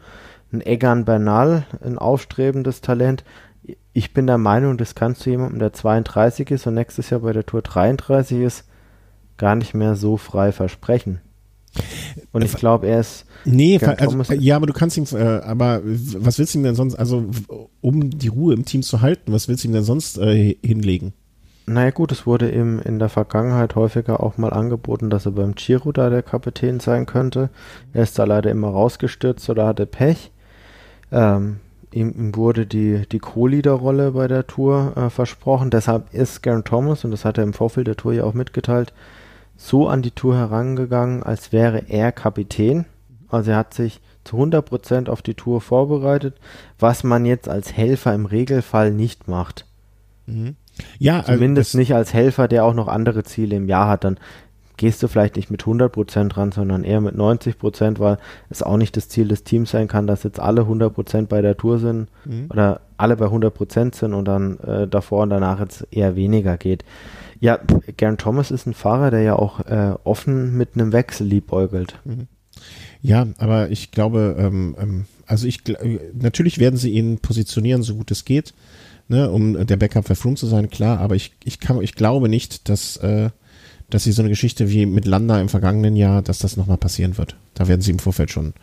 [0.53, 3.23] ein Egan Bernal, ein aufstrebendes Talent.
[3.93, 7.33] Ich bin der Meinung, das kannst du jemandem, der 32 ist und nächstes Jahr bei
[7.33, 8.65] der Tour 33 ist,
[9.37, 11.21] gar nicht mehr so frei versprechen.
[12.31, 13.25] Und ich glaube, er ist.
[13.43, 16.95] Nee, also, ja, aber du kannst ihm, äh, aber was willst du ihm denn sonst,
[16.95, 17.25] also
[17.81, 21.13] um die Ruhe im Team zu halten, was willst du ihm denn sonst äh, hinlegen?
[21.67, 25.55] Naja gut, es wurde ihm in der Vergangenheit häufiger auch mal angeboten, dass er beim
[25.55, 27.49] Giro da der Kapitän sein könnte.
[27.91, 30.31] Er ist da leider immer rausgestürzt oder hatte Pech.
[31.11, 31.57] Ähm,
[31.91, 35.71] ihm, ihm, wurde die, die Co-Leader-Rolle bei der Tour äh, versprochen.
[35.71, 38.93] Deshalb ist Garen Thomas, und das hat er im Vorfeld der Tour ja auch mitgeteilt,
[39.57, 42.85] so an die Tour herangegangen, als wäre er Kapitän.
[43.29, 46.35] Also er hat sich zu 100% auf die Tour vorbereitet,
[46.79, 49.65] was man jetzt als Helfer im Regelfall nicht macht.
[50.25, 50.55] Mhm.
[50.97, 54.03] Ja, also Zumindest also nicht als Helfer, der auch noch andere Ziele im Jahr hat.
[54.03, 54.17] Dann
[54.77, 58.17] gehst du vielleicht nicht mit 100% ran, sondern eher mit 90%, weil
[58.49, 61.57] es auch nicht das Ziel des Teams sein kann, dass jetzt alle 100% bei der
[61.57, 62.47] Tour sind mhm.
[62.49, 66.83] oder alle bei 100% sind und dann äh, davor und danach jetzt eher weniger geht.
[67.39, 67.59] Ja,
[67.97, 71.99] Gern Thomas ist ein Fahrer, der ja auch äh, offen mit einem Wechsel liebäugelt.
[72.05, 72.27] Mhm.
[73.01, 75.61] Ja, aber ich glaube, ähm, ähm, also ich
[76.13, 78.53] natürlich werden sie ihn positionieren, so gut es geht,
[79.07, 82.29] ne, um der Backup für Froome zu sein, klar, aber ich, ich kann, ich glaube
[82.29, 83.29] nicht, dass, äh,
[83.89, 87.17] dass sie so eine Geschichte wie mit Landa im vergangenen Jahr, dass das nochmal passieren
[87.17, 87.35] wird.
[87.53, 88.53] Da werden sie im Vorfeld schon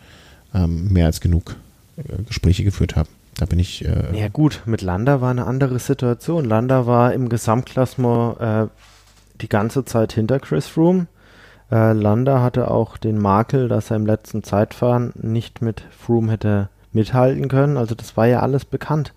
[0.53, 1.55] ähm, mehr als genug
[1.97, 3.09] äh, Gespräche geführt haben.
[3.35, 3.83] Da bin ich.
[3.85, 6.45] Äh ja, gut, mit Landa war eine andere Situation.
[6.45, 8.67] Landa war im Gesamtklassement äh,
[9.41, 11.07] die ganze Zeit hinter Chris Froome.
[11.71, 16.69] Äh, Landa hatte auch den Makel, dass er im letzten Zeitfahren nicht mit Froome hätte
[16.91, 17.77] mithalten können.
[17.77, 19.13] Also, das war ja alles bekannt.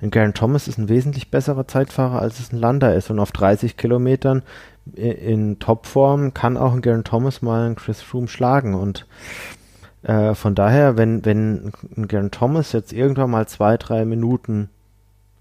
[0.00, 0.10] Mhm.
[0.10, 3.10] Garen Thomas ist ein wesentlich besserer Zeitfahrer, als es ein Landa ist.
[3.10, 4.42] Und auf 30 Kilometern
[4.94, 8.74] in Topform kann auch ein Garen Thomas mal einen Chris Froome schlagen.
[8.74, 9.06] Und
[10.02, 11.72] äh, von daher, wenn, wenn
[12.08, 14.68] Garen Thomas jetzt irgendwann mal zwei, drei Minuten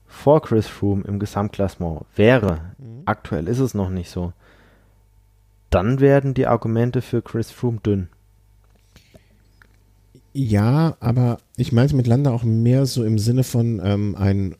[0.07, 3.03] vor Chris Froome im Gesamtklassement wäre, mhm.
[3.05, 4.33] aktuell ist es noch nicht so,
[5.69, 8.07] dann werden die Argumente für Chris Froome dünn.
[10.33, 14.55] Ja, aber ich meinte mit Landa auch mehr so im Sinne von ähm, ein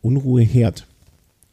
[0.00, 0.86] Unruheherd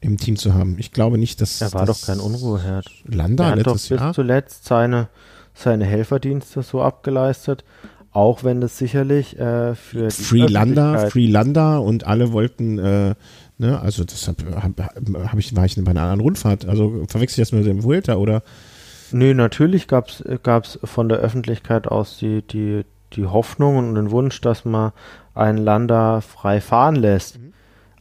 [0.02, 0.78] im Team zu haben.
[0.80, 1.62] Ich glaube nicht, dass.
[1.62, 2.86] Er war doch kein Unruheherd.
[3.06, 4.14] Landa er hat doch bis Jahr?
[4.14, 5.10] zuletzt seine,
[5.54, 7.64] seine Helferdienste so abgeleistet.
[8.12, 13.14] Auch wenn das sicherlich äh, für Freelander, Freelander und alle wollten, äh,
[13.58, 16.66] ne, also deshalb hab, hab ich, war ich bei einer anderen Rundfahrt.
[16.66, 18.42] Also verwechsel ich das mit dem Vuelta oder?
[19.12, 24.40] Nö, natürlich gab es von der Öffentlichkeit aus die, die, die Hoffnung und den Wunsch,
[24.40, 24.94] dass man
[25.34, 27.40] einen Lander frei fahren lässt.
[27.40, 27.54] Mhm.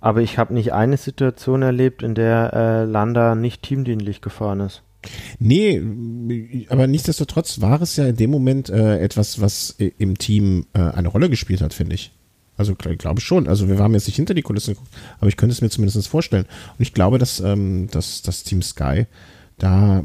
[0.04, 4.82] Aber ich habe nicht eine Situation erlebt, in der äh, Landa nicht teamdienlich gefahren ist.
[5.38, 10.80] Nee, aber nichtsdestotrotz war es ja in dem Moment äh, etwas, was im Team äh,
[10.80, 12.12] eine Rolle gespielt hat, finde ich.
[12.58, 13.48] Also glaube ich schon.
[13.48, 16.06] Also wir haben jetzt nicht hinter die Kulissen geguckt, aber ich könnte es mir zumindest
[16.06, 16.44] vorstellen.
[16.44, 19.06] Und ich glaube, dass, ähm, dass das Team Sky
[19.56, 20.04] da.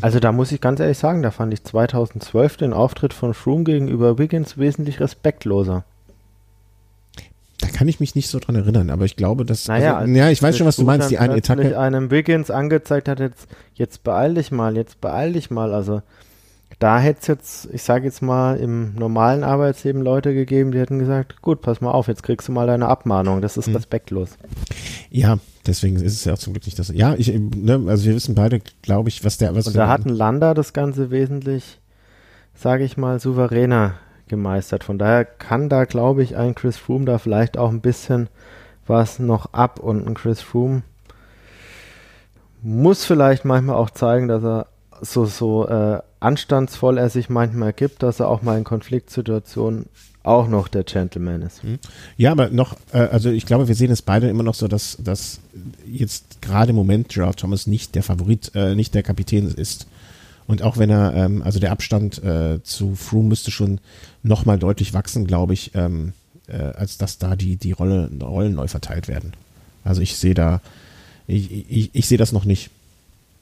[0.00, 3.64] Also da muss ich ganz ehrlich sagen, da fand ich 2012 den Auftritt von Froome
[3.64, 5.84] gegenüber Wiggins wesentlich respektloser.
[7.62, 9.68] Da kann ich mich nicht so dran erinnern, aber ich glaube, dass.
[9.68, 11.10] Naja, also, ja, ich weiß schon, was du meinst.
[11.10, 11.78] Die eine Etappe.
[11.78, 15.72] einem Wiggins angezeigt hat, jetzt, jetzt beeil dich mal, jetzt beeil dich mal.
[15.72, 16.02] Also
[16.80, 20.98] da hätte es jetzt, ich sage jetzt mal, im normalen Arbeitsleben Leute gegeben, die hätten
[20.98, 23.40] gesagt, gut, pass mal auf, jetzt kriegst du mal deine Abmahnung.
[23.40, 23.76] Das ist hm.
[23.76, 24.30] respektlos.
[25.08, 26.88] Ja, deswegen ist es ja auch zum Glück nicht das.
[26.88, 29.54] Ja, ich, ne, also wir wissen beide, glaube ich, was der.
[29.54, 31.78] Was Und da hat ein Lander das Ganze wesentlich,
[32.56, 33.94] sage ich mal, souveräner
[34.28, 34.84] gemeistert.
[34.84, 38.28] Von daher kann da, glaube ich, ein Chris Froome da vielleicht auch ein bisschen
[38.86, 40.82] was noch ab und ein Chris Froome
[42.62, 44.66] muss vielleicht manchmal auch zeigen, dass er
[45.00, 49.86] so, so äh, anstandsvoll er sich manchmal gibt, dass er auch mal in Konfliktsituationen
[50.22, 51.64] auch noch der Gentleman ist.
[51.64, 51.80] Hm.
[52.16, 54.96] Ja, aber noch, äh, also ich glaube, wir sehen es beide immer noch so, dass,
[55.00, 55.40] dass
[55.84, 59.88] jetzt gerade im Moment Gerard Thomas nicht der Favorit, äh, nicht der Kapitän ist.
[60.52, 63.80] Und auch wenn er, ähm, also der Abstand äh, zu Froome müsste schon
[64.22, 66.12] nochmal deutlich wachsen, glaube ich, ähm,
[66.46, 69.32] äh, als dass da die, die Rolle, Rollen neu verteilt werden.
[69.82, 70.60] Also ich sehe da,
[71.26, 72.68] ich, ich, ich sehe das noch nicht.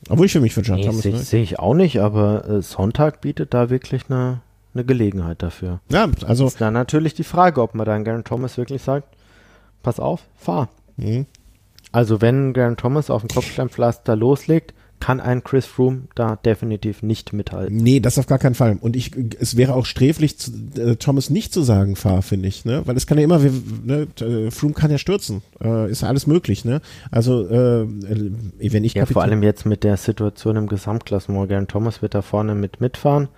[0.08, 1.02] Obwohl ich für mich für John nee, Thomas.
[1.02, 4.38] Sehe seh ich auch nicht, aber äh, Sonntag bietet da wirklich eine,
[4.72, 5.80] eine Gelegenheit dafür.
[5.90, 6.46] Ja, also.
[6.46, 9.08] Ist dann natürlich die Frage, ob man dann Garen Thomas wirklich sagt,
[9.82, 10.68] pass auf, fahr.
[10.96, 11.26] Mhm.
[11.90, 17.32] Also wenn Garen Thomas auf dem Kopfsteinpflaster loslegt, kann ein Chris Froome da definitiv nicht
[17.32, 17.76] mithalten.
[17.76, 18.78] Nee, das auf gar keinen Fall.
[18.80, 22.64] Und ich, es wäre auch sträflich, zu, äh, Thomas nicht zu sagen, fahr, finde ich,
[22.64, 22.82] ne?
[22.84, 25.42] Weil es kann ja immer, ne, äh, Froome kann ja stürzen.
[25.62, 26.80] Äh, ist ja alles möglich, ne?
[27.10, 31.48] Also, äh, wenn ich Ja, vor allem jetzt mit der Situation im Gesamtklassement.
[31.48, 33.28] Gern Thomas wird da vorne mit mitfahren.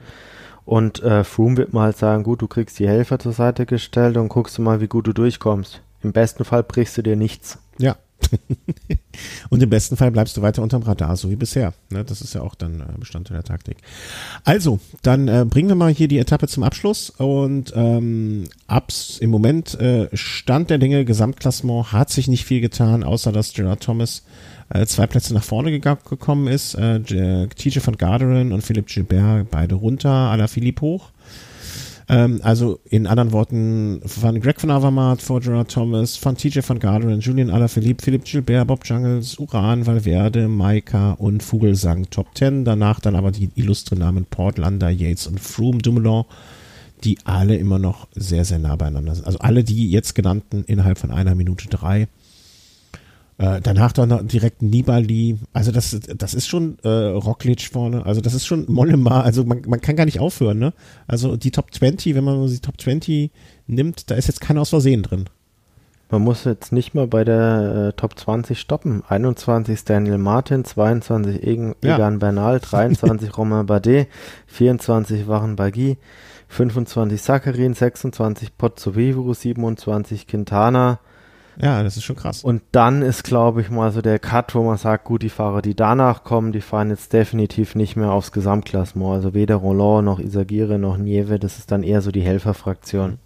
[0.65, 4.17] Und äh, Froome wird mal halt sagen, gut, du kriegst die Helfer zur Seite gestellt
[4.17, 5.83] und guckst du mal, wie gut du durchkommst.
[6.03, 7.59] Im besten Fall brichst du dir nichts.
[7.79, 7.97] Ja,
[9.51, 11.75] und im besten Fall bleibst du weiter unterm Radar, so wie bisher.
[11.91, 13.77] Ne, das ist ja auch dann äh, Bestandteil der Taktik.
[14.45, 19.31] Also, dann äh, bringen wir mal hier die Etappe zum Abschluss und ähm, abs im
[19.31, 24.23] Moment äh, Stand der Dinge, Gesamtklassement hat sich nicht viel getan, außer dass Gerard Thomas
[24.71, 26.75] äh, zwei Plätze nach vorne gekommen ist.
[26.75, 31.11] Äh, TJ van Garderen und Philipp Gilbert beide runter, Ala Philipp hoch.
[32.13, 37.21] Ähm, also in anderen Worten von Greg von Avermaet Gerard Thomas, von TJ van Garderen,
[37.21, 42.67] Julian Alaphilippe, Philipp Gilbert, Bob Jungles, Uran, Valverde, Maika und Vogelsang Top 10.
[42.67, 46.25] Danach dann aber die illustren Namen Portlander, Yates und Froome, Dumoulin,
[47.03, 49.27] die alle immer noch sehr, sehr nah beieinander sind.
[49.27, 52.09] Also alle die jetzt genannten innerhalb von einer Minute drei.
[53.43, 55.37] Äh, danach dann direkt Nibali.
[55.53, 58.07] Also das, das ist schon äh, Roglic vorne.
[58.07, 59.23] Also das ist schon Mollema.
[59.23, 60.61] Also man, man kann gar nicht aufhören.
[60.61, 60.73] Ne?
[61.09, 63.33] Also die Top 20, wenn man die Top 20
[63.67, 65.25] nimmt, da ist jetzt keiner aus Versehen drin.
[66.09, 69.03] Man muss jetzt nicht mal bei der äh, Top 20 stoppen.
[69.09, 71.97] 21 Daniel Martin, 22 Egan, ja.
[71.97, 74.07] Egan Bernal, 23 Romain Bardet,
[74.47, 75.97] 24 Waren Bagui,
[76.47, 81.01] 25 Sakarin, 26 Pozzovivo, 27 Quintana,
[81.61, 82.45] ja, das ist schon krass.
[82.45, 85.63] Und dann ist, glaube ich, mal so der Cut, wo man sagt, gut, die Fahrer,
[85.63, 89.13] die danach kommen, die fahren jetzt definitiv nicht mehr aufs Gesamtklassement.
[89.13, 93.19] Also weder Roland noch Isagire noch Nieve, das ist dann eher so die Helferfraktion.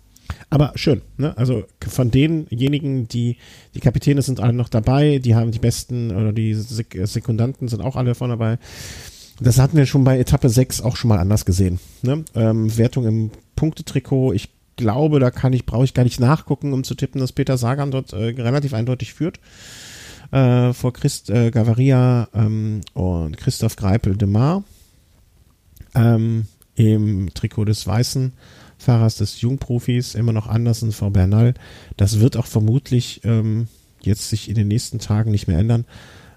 [0.51, 1.37] Aber schön, ne?
[1.37, 3.37] Also von denjenigen, die,
[3.75, 7.81] die Kapitäne sind alle noch dabei, die haben die besten oder die Sek Sekundanten sind
[7.81, 8.59] auch alle von dabei.
[9.41, 11.79] Das hatten wir schon bei Etappe 6 auch schon mal anders gesehen.
[12.03, 12.25] Ne?
[12.35, 14.33] Ähm, Wertung im Punktetrikot.
[14.33, 17.59] Ich glaube, da kann ich, brauche ich gar nicht nachgucken, um zu tippen, dass Peter
[17.59, 19.41] Sagan dort äh, relativ eindeutig führt.
[20.33, 24.65] Äh, vor Christ äh, Gavaria ähm, und Christoph Greipel de Mar
[25.95, 28.33] ähm, im Trikot des weißen
[28.79, 31.55] Fahrers des Jungprofis, immer noch Andersen vor Bernal.
[31.97, 33.69] Das wird auch vermutlich ähm,
[34.03, 35.85] jetzt sich in den nächsten Tagen nicht mehr ändern.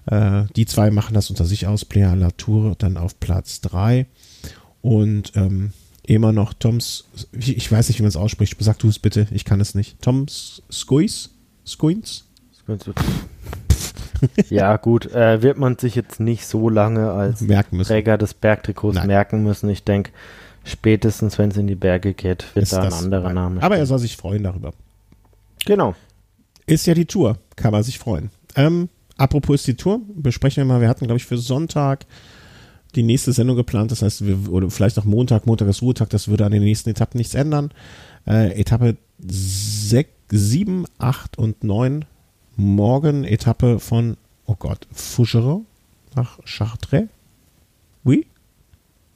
[0.06, 1.84] Äh, die zwei machen das unter sich aus.
[1.84, 4.06] Plea Latour dann auf Platz 3
[4.80, 5.72] und ähm,
[6.14, 9.28] immer noch Toms, ich, ich weiß nicht, wie man es ausspricht, sag du es bitte,
[9.30, 10.02] ich kann es nicht.
[10.02, 11.30] Toms Skuis?
[11.66, 12.24] Skuins?
[14.50, 17.44] ja, gut, äh, wird man sich jetzt nicht so lange als
[17.84, 19.06] Träger des Bergtrikots Nein.
[19.06, 19.68] merken müssen.
[19.70, 20.10] Ich denke,
[20.64, 23.62] spätestens, wenn es in die Berge geht, wird Ist da ein anderer Name.
[23.62, 24.72] Aber er soll sich freuen darüber.
[25.64, 25.94] Genau.
[26.66, 28.30] Ist ja die Tour, kann man sich freuen.
[28.56, 32.06] Ähm, apropos die Tour, besprechen wir mal, wir hatten, glaube ich, für Sonntag
[32.96, 33.90] die nächste Sendung geplant.
[33.90, 36.90] Das heißt, wir, oder vielleicht auch Montag, Montag ist Ruhetag, das würde an den nächsten
[36.90, 37.70] Etappen nichts ändern.
[38.26, 42.04] Äh, Etappe 6, 7, 8 und 9.
[42.56, 44.16] Morgen Etappe von,
[44.46, 45.66] oh Gott, Fougeron
[46.14, 47.08] nach Chartres.
[48.04, 48.26] Oui?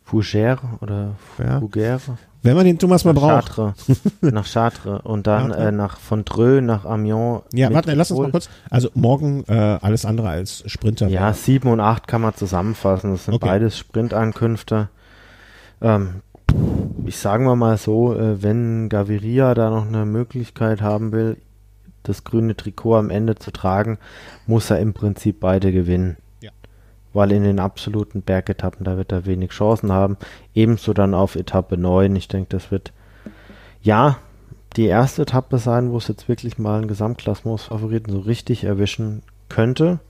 [0.05, 2.01] Fougère oder Fougère?
[2.07, 2.19] Ja.
[2.43, 3.55] Wenn man den Thomas mal braucht.
[3.55, 4.03] Chartres.
[4.21, 7.41] nach Chartres und dann äh, nach Fontreux, nach Amiens.
[7.55, 8.51] Ja, warte, lass uns mal kurz.
[8.69, 11.09] Also morgen äh, alles andere als Sprinter.
[11.09, 13.13] Ja, sieben und acht kann man zusammenfassen.
[13.13, 13.47] Das sind okay.
[13.47, 14.91] beides Sprintankünfte.
[15.81, 16.21] Ähm,
[17.07, 21.39] ich sagen wir mal so, äh, wenn Gaviria da noch eine Möglichkeit haben will,
[22.03, 23.99] das grüne Trikot am Ende zu tragen,
[24.47, 26.19] muss er im Prinzip beide gewinnen
[27.15, 30.19] weil in den absoluten Bergetappen, da wird er wenig Chancen haben.
[30.53, 32.15] Ebenso dann auf Etappe 9.
[32.17, 32.93] Ich denke, das wird
[33.81, 34.19] ja
[34.77, 40.01] die erste Etappe sein, wo es jetzt wirklich mal einen Gesamtklassement-Favoriten so richtig erwischen könnte.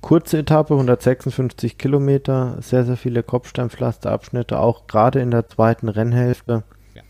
[0.00, 6.62] Kurze Etappe, 156 Kilometer, sehr, sehr viele Kopfsteinpflasterabschnitte, auch gerade in der zweiten Rennhälfte.
[6.94, 7.02] Ja.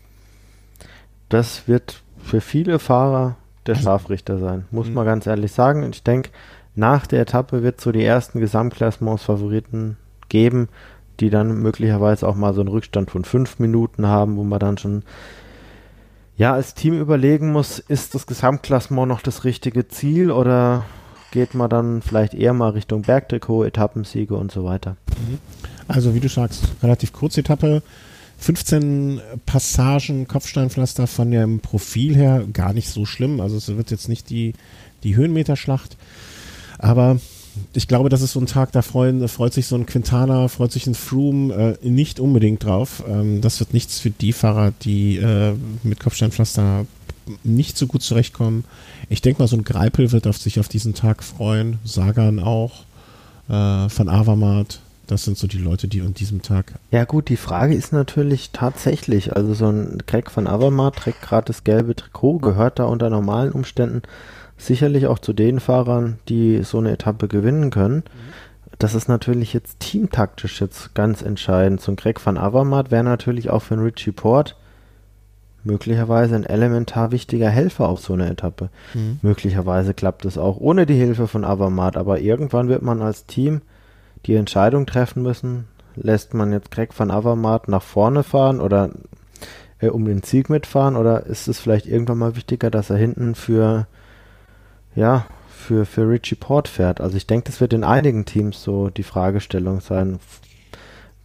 [1.29, 3.37] Das wird für viele Fahrer
[3.67, 4.95] der Scharfrichter sein, muss mhm.
[4.95, 5.83] man ganz ehrlich sagen.
[5.83, 6.31] Und ich denke,
[6.79, 9.97] nach der Etappe wird es so die ersten Gesamtklassements-Favoriten
[10.29, 10.69] geben,
[11.19, 14.77] die dann möglicherweise auch mal so einen Rückstand von fünf Minuten haben, wo man dann
[14.77, 15.03] schon
[16.37, 20.85] ja als Team überlegen muss, ist das Gesamtklassement noch das richtige Ziel oder
[21.31, 24.95] geht man dann vielleicht eher mal Richtung Bergtrikot, Etappensiege und so weiter.
[25.09, 25.37] Mhm.
[25.87, 27.83] Also wie du sagst, relativ kurze Etappe,
[28.39, 33.41] 15 Passagen Kopfsteinpflaster von dem Profil her gar nicht so schlimm.
[33.41, 34.53] Also es wird jetzt nicht die,
[35.03, 35.97] die Höhenmeterschlacht.
[36.79, 37.19] Aber
[37.73, 40.71] ich glaube, das ist so ein Tag, da freuen, freut sich so ein Quintana, freut
[40.71, 43.03] sich ein Froome äh, nicht unbedingt drauf.
[43.07, 45.53] Ähm, das wird nichts für die Fahrer, die äh,
[45.83, 46.85] mit Kopfsteinpflaster
[47.43, 48.63] nicht so gut zurechtkommen.
[49.09, 51.77] Ich denke mal, so ein Greipel wird auf sich auf diesen Tag freuen.
[51.83, 52.83] Sagan auch.
[53.49, 54.79] Äh, Van Avermaet.
[55.05, 56.73] Das sind so die Leute, die an diesem Tag.
[56.91, 61.47] Ja gut, die Frage ist natürlich tatsächlich, also so ein Greg van Avermaet trägt gerade
[61.47, 64.03] das gelbe Trikot, gehört da unter normalen Umständen
[64.59, 67.97] sicherlich auch zu den Fahrern, die so eine Etappe gewinnen können.
[67.97, 68.33] Mhm.
[68.77, 71.81] Das ist natürlich jetzt teamtaktisch jetzt ganz entscheidend.
[71.81, 74.55] So ein Greg van Avermaet wäre natürlich auch für einen Richie Port
[75.63, 78.69] möglicherweise ein elementar wichtiger Helfer auf so einer Etappe.
[78.93, 79.19] Mhm.
[79.21, 83.61] Möglicherweise klappt es auch ohne die Hilfe von Avermaet, aber irgendwann wird man als Team
[84.25, 88.91] die Entscheidung treffen müssen, lässt man jetzt Greg van Avermaet nach vorne fahren oder
[89.79, 93.35] äh, um den Sieg mitfahren oder ist es vielleicht irgendwann mal wichtiger, dass er hinten
[93.35, 93.87] für
[94.95, 97.01] ja, für, für Richie Port fährt.
[97.01, 100.19] Also ich denke, das wird in einigen Teams so die Fragestellung sein.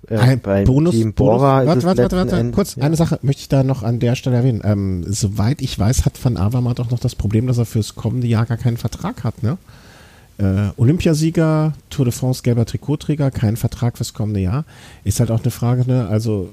[0.09, 2.83] Äh, bei Bonus, Team Bora Bonus, warte, warte, warte, warte, kurz, ja.
[2.83, 4.61] eine Sache möchte ich da noch an der Stelle erwähnen.
[4.63, 8.27] Ähm, soweit ich weiß, hat Van Avermaet auch noch das Problem, dass er fürs kommende
[8.27, 9.57] Jahr gar keinen Vertrag hat, ne?
[10.37, 14.65] Äh, Olympiasieger, Tour de France gelber Trikotträger, kein Vertrag fürs kommende Jahr.
[15.05, 16.09] Ist halt auch eine Frage, ne?
[16.09, 16.51] Also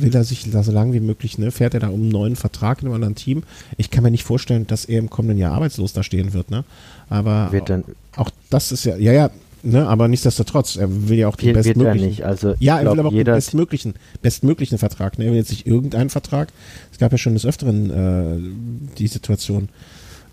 [0.00, 2.80] will er sich so lange wie möglich, ne, fährt er da um einen neuen Vertrag
[2.80, 3.42] in einem anderen Team.
[3.76, 6.64] Ich kann mir nicht vorstellen, dass er im kommenden Jahr arbeitslos da stehen wird, ne?
[7.08, 7.84] Aber wird dann,
[8.16, 9.30] auch das ist ja, ja, ja,
[9.62, 12.08] ne, aber nichtsdestotrotz, er will ja auch den bestmöglichen.
[12.08, 12.24] Nicht.
[12.24, 15.26] Also, ja, er will aber auch den bestmöglichen, bestmöglichen Vertrag, ne?
[15.26, 16.52] Er will jetzt nicht irgendeinen Vertrag.
[16.92, 19.68] Es gab ja schon des Öfteren äh, die Situation.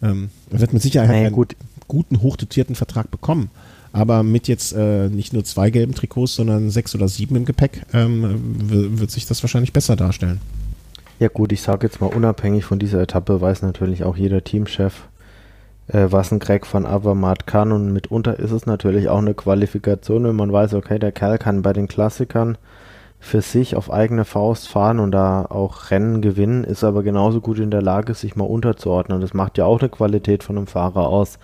[0.02, 1.56] Ähm, er wird mit Sicherheit naja, einen gut.
[1.88, 3.52] guten, hochdotierten Vertrag bekommen
[3.94, 7.82] aber mit jetzt äh, nicht nur zwei gelben Trikots, sondern sechs oder sieben im Gepäck,
[7.94, 8.40] ähm,
[9.00, 10.40] wird sich das wahrscheinlich besser darstellen.
[11.20, 15.08] Ja gut, ich sage jetzt mal unabhängig von dieser Etappe weiß natürlich auch jeder Teamchef,
[15.88, 20.24] äh, was ein Greg von Avermaet kann und mitunter ist es natürlich auch eine Qualifikation,
[20.24, 22.58] wenn man weiß, okay, der Kerl kann bei den Klassikern
[23.20, 27.60] für sich auf eigene Faust fahren und da auch Rennen gewinnen, ist aber genauso gut
[27.60, 29.22] in der Lage, sich mal unterzuordnen.
[29.22, 31.38] Das macht ja auch eine Qualität von einem Fahrer aus.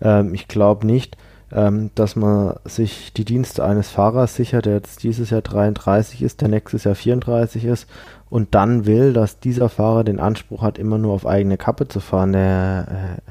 [0.00, 1.18] Ähm, ich glaube nicht,
[1.52, 6.40] ähm, dass man sich die Dienste eines Fahrers sichert, der jetzt dieses Jahr 33 ist,
[6.40, 7.88] der nächstes Jahr 34 ist
[8.28, 12.00] und dann will, dass dieser Fahrer den Anspruch hat, immer nur auf eigene Kappe zu
[12.00, 12.32] fahren.
[12.32, 13.30] Der äh,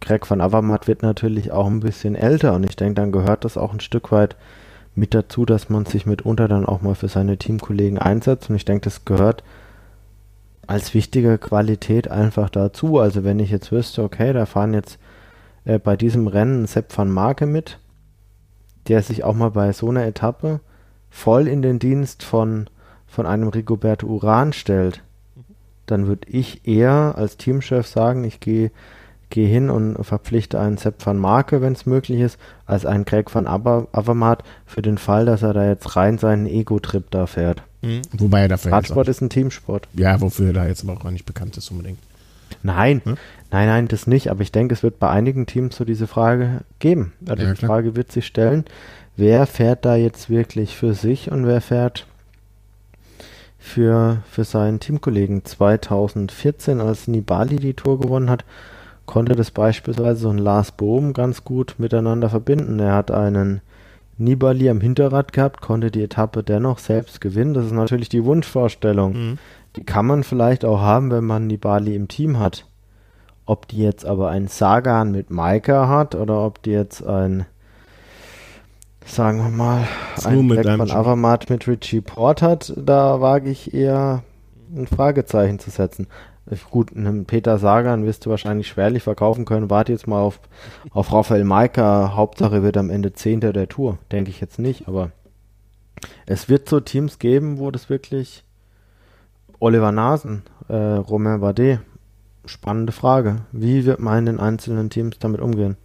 [0.00, 3.56] Greg van Avermaet wird natürlich auch ein bisschen älter und ich denke, dann gehört das
[3.56, 4.36] auch ein Stück weit
[4.94, 8.64] mit dazu, dass man sich mitunter dann auch mal für seine Teamkollegen einsetzt und ich
[8.64, 9.42] denke, das gehört
[10.66, 12.98] als wichtige Qualität einfach dazu.
[12.98, 14.98] Also wenn ich jetzt wüsste, okay, da fahren jetzt
[15.64, 17.78] äh, bei diesem Rennen Sepp van Marke mit,
[18.88, 20.60] der sich auch mal bei so einer Etappe
[21.10, 22.68] voll in den Dienst von,
[23.06, 25.02] von einem Rigoberto Uran stellt,
[25.86, 28.70] dann würde ich eher als Teamchef sagen, ich gehe
[29.32, 33.34] geh hin und verpflichte einen Sepp van Marke, wenn es möglich ist, als einen Greg
[33.34, 37.62] van Avermaet für den Fall, dass er da jetzt rein seinen Ego-Trip da fährt.
[37.80, 38.02] Mhm.
[38.12, 39.88] Wobei er dafür Radsport ist ein Teamsport.
[39.94, 41.98] Ja, wofür er da jetzt aber auch nicht bekannt ist unbedingt.
[42.62, 43.16] Nein, hm?
[43.50, 44.30] nein, nein, das nicht.
[44.30, 47.12] Aber ich denke, es wird bei einigen Teams so diese Frage geben.
[47.28, 48.64] Also ja, die Frage wird sich stellen,
[49.16, 52.06] wer fährt da jetzt wirklich für sich und wer fährt
[53.58, 55.44] für, für seinen Teamkollegen.
[55.44, 58.44] 2014, als Nibali die Tour gewonnen hat,
[59.06, 62.78] konnte das beispielsweise so ein Lars Bohm ganz gut miteinander verbinden.
[62.80, 63.60] Er hat einen
[64.18, 67.54] Nibali am Hinterrad gehabt, konnte die Etappe dennoch selbst gewinnen.
[67.54, 69.12] Das ist natürlich die Wunschvorstellung.
[69.12, 69.38] Mhm.
[69.76, 72.66] Die kann man vielleicht auch haben, wenn man Nibali im Team hat.
[73.46, 77.46] Ob die jetzt aber ein Sagan mit Maika hat oder ob die jetzt ein,
[79.04, 79.88] sagen wir mal,
[80.24, 84.22] ein Black von Avamat mit Richie Port hat, da wage ich eher
[84.74, 86.06] ein Fragezeichen zu setzen.
[86.70, 89.70] Gut, einen Peter Sagan wirst du wahrscheinlich schwerlich verkaufen können.
[89.70, 90.40] Warte jetzt mal auf,
[90.90, 92.14] auf Rafael Maika.
[92.14, 93.98] Hauptsache wird am Ende Zehnter der Tour.
[94.10, 95.12] Denke ich jetzt nicht, aber
[96.26, 98.44] es wird so Teams geben, wo das wirklich
[99.62, 101.78] Oliver Nasen, äh, Romain Bardet.
[102.44, 103.42] Spannende Frage.
[103.52, 105.76] Wie wird man in den einzelnen Teams damit umgehen?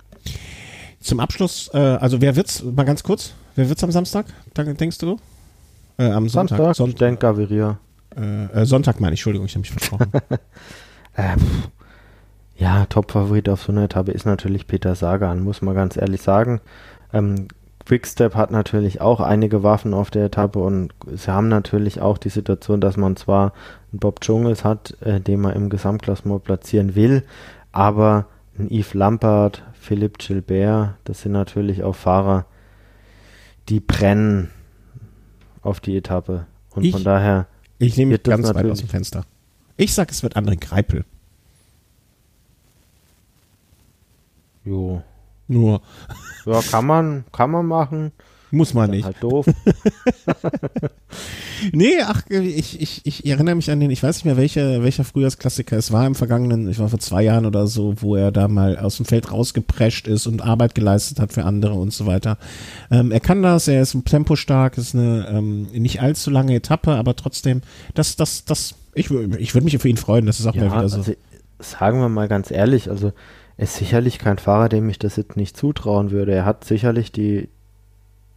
[0.99, 4.25] Zum Abschluss, äh, also wer wird's, mal ganz kurz, wer wird's am Samstag,
[4.55, 5.17] denkst du?
[5.99, 6.57] Äh, am Sonntag.
[6.57, 6.93] Samstag, Sonntag.
[6.93, 7.77] Ich denke Gaviria.
[8.15, 10.11] Äh, äh, Sonntag meine ich, Entschuldigung, ich habe mich versprochen.
[11.13, 11.35] äh,
[12.57, 16.61] ja, Top-Favorit auf so einer Etappe ist natürlich Peter Sagan, muss man ganz ehrlich sagen.
[17.13, 17.47] Ähm,
[17.87, 22.27] Quickstep hat natürlich auch einige Waffen auf der Etappe und sie haben natürlich auch die
[22.27, 23.53] Situation, dass man zwar
[23.93, 27.23] einen Bob Jungels hat, äh, den man im Gesamtklassement platzieren will,
[27.71, 28.25] aber
[28.59, 32.45] ein Yves Lampard, Philipp Gilbert, das sind natürlich auch Fahrer,
[33.69, 34.51] die brennen
[35.61, 36.45] auf die Etappe.
[36.71, 37.47] Und ich, von daher.
[37.79, 39.23] Ich nehme mich ganz weit aus dem Fenster.
[39.77, 41.05] Ich sag, es wird André Greipel.
[44.65, 45.03] Jo.
[45.47, 45.81] Nur.
[46.45, 48.11] Ja, kann man, kann man machen.
[48.51, 49.05] Muss man nicht.
[49.05, 49.45] Halt doof.
[51.71, 55.03] Nee, ach, ich, ich, ich erinnere mich an den, ich weiß nicht mehr, welcher, welcher
[55.03, 58.47] Frühjahrsklassiker es war im vergangenen, ich war vor zwei Jahren oder so, wo er da
[58.47, 62.37] mal aus dem Feld rausgeprescht ist und Arbeit geleistet hat für andere und so weiter.
[62.91, 67.15] Ähm, er kann das, er ist tempostark, ist eine ähm, nicht allzu lange Etappe, aber
[67.15, 67.61] trotzdem,
[67.95, 70.77] das, das, das, ich, ich würde mich für ihn freuen, das ist auch Ja, mal
[70.77, 70.97] wieder so.
[70.97, 71.13] also,
[71.59, 73.13] sagen wir mal ganz ehrlich, also
[73.57, 76.33] ist sicherlich kein Fahrer, dem ich das jetzt nicht zutrauen würde.
[76.33, 77.49] Er hat sicherlich die,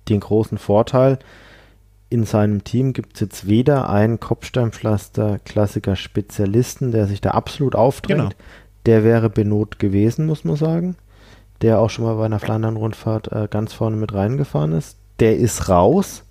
[0.08, 1.18] den großen Vorteil,
[2.10, 8.18] in seinem Team gibt es jetzt weder einen Kopfsteinpflaster-Klassiker-Spezialisten, der sich da absolut aufdrängt.
[8.18, 8.32] Genau.
[8.86, 10.96] Der wäre Benot gewesen, muss man sagen.
[11.62, 14.98] Der auch schon mal bei einer Flandern-Rundfahrt äh, ganz vorne mit reingefahren ist.
[15.20, 16.24] Der ist raus.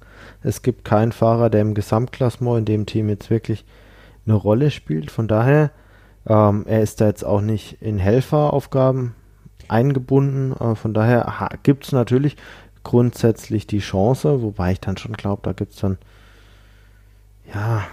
[0.44, 3.64] Es gibt keinen Fahrer, der im Gesamtklassement in dem Team jetzt wirklich
[4.26, 5.12] eine Rolle spielt.
[5.12, 5.72] Von daher,
[6.28, 9.16] ähm, er ist da jetzt auch nicht in Helferaufgaben
[9.68, 10.54] eingebunden.
[10.54, 12.36] Äh, von daher gibt es natürlich
[12.84, 15.98] grundsätzlich die Chance, wobei ich dann schon glaube, da gibt es dann,
[17.54, 17.84] ja,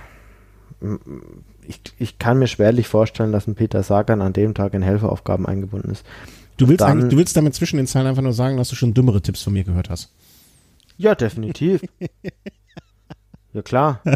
[1.66, 5.46] ich, ich kann mir schwerlich vorstellen, dass ein Peter Sagan an dem Tag in Helferaufgaben
[5.46, 6.04] eingebunden ist.
[6.56, 8.94] Du willst, dann- du willst damit zwischen den Zeilen einfach nur sagen, dass du schon
[8.94, 10.12] dümmere Tipps von mir gehört hast.
[10.96, 11.82] Ja, definitiv.
[13.52, 14.00] ja, klar.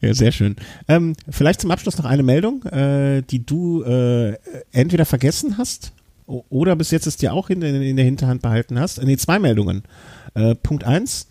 [0.00, 0.56] Ja, sehr schön.
[0.88, 4.34] Ähm, vielleicht zum Abschluss noch eine Meldung, äh, die du äh,
[4.72, 5.92] entweder vergessen hast
[6.26, 9.02] oder bis jetzt es dir auch in, in, in der Hinterhand behalten hast.
[9.02, 9.84] Nee, zwei Meldungen.
[10.34, 11.28] Äh, Punkt eins.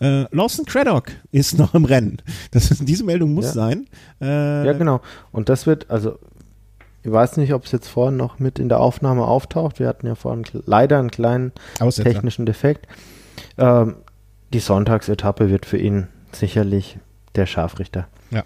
[0.00, 2.18] Äh, Lawson Craddock ist noch im Rennen.
[2.50, 3.52] Das, diese Meldung muss Ja.
[3.52, 3.86] sein.
[4.20, 5.00] Äh, Ja, genau.
[5.32, 6.18] Und das wird, also,
[7.04, 9.78] ich weiß nicht, ob es jetzt vorhin noch mit in der Aufnahme auftaucht.
[9.78, 12.10] Wir hatten ja vorhin leider einen kleinen Aussetzer.
[12.10, 12.86] technischen Defekt.
[13.56, 13.94] Ähm,
[14.52, 16.98] die Sonntagsetappe wird für ihn sicherlich
[17.36, 18.06] der Scharfrichter.
[18.30, 18.42] Ja.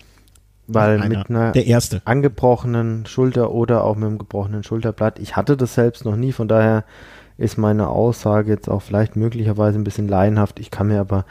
[0.66, 1.18] Weil Einer.
[1.18, 2.02] mit einer Der erste.
[2.04, 6.46] angebrochenen Schulter oder auch mit einem gebrochenen Schulterblatt, ich hatte das selbst noch nie, von
[6.48, 6.84] daher
[7.38, 10.58] ist meine Aussage jetzt auch vielleicht möglicherweise ein bisschen laienhaft.
[10.60, 11.24] Ich kann mir aber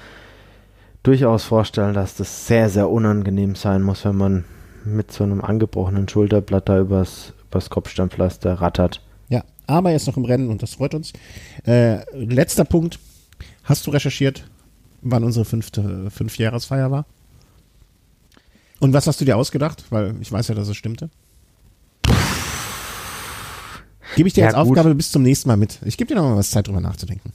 [1.03, 4.45] durchaus vorstellen, dass das sehr, sehr unangenehm sein muss, wenn man
[4.85, 9.01] mit so einem angebrochenen Schulterblatt da übers, übers Kopfsteinpflaster rattert.
[9.29, 11.13] Ja, aber er ist noch im Rennen und das freut uns.
[11.65, 12.99] Äh, letzter Punkt.
[13.63, 14.49] Hast du recherchiert,
[15.01, 17.05] wann unsere fünfte Fünfjahresfeier war?
[18.79, 19.85] Und was hast du dir ausgedacht?
[19.89, 21.09] Weil ich weiß ja, dass es stimmte.
[24.15, 24.77] Gebe ich dir Ja, als gut.
[24.77, 25.79] Aufgabe bis zum nächsten Mal mit.
[25.85, 27.33] Ich gebe dir noch mal was Zeit, drüber nachzudenken.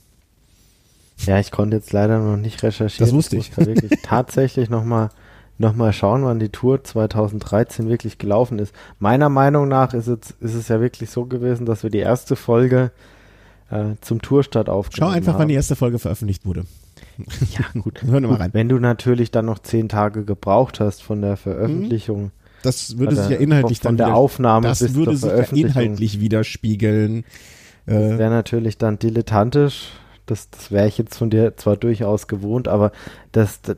[1.26, 3.07] Ja, ich konnte jetzt leider noch nicht recherchieren.
[3.07, 3.57] Das wusste ich.
[3.57, 5.11] muss da wirklich tatsächlich nochmal
[5.59, 8.74] noch mal schauen, wann die Tour 2013 wirklich gelaufen ist.
[8.99, 12.34] Meiner Meinung nach ist es, ist es ja wirklich so gewesen, dass wir die erste
[12.34, 12.90] Folge
[13.70, 15.40] äh, zum Tourstart Schau aufgenommen einfach, haben.
[15.40, 16.64] wann die erste Folge veröffentlicht wurde.
[17.51, 18.03] Ja, gut.
[18.03, 18.51] Hören wir mal rein.
[18.53, 22.30] Wenn du natürlich dann noch zehn Tage gebraucht hast von der Veröffentlichung,
[22.62, 26.20] Das würde sich ja inhaltlich von dann der wieder, Aufnahme das würde sich ja inhaltlich
[26.20, 27.24] widerspiegeln.
[27.86, 29.90] Äh, wäre natürlich dann dilettantisch.
[30.26, 32.93] Das, das wäre ich jetzt von dir zwar durchaus gewohnt, aber
[33.32, 33.76] das, das,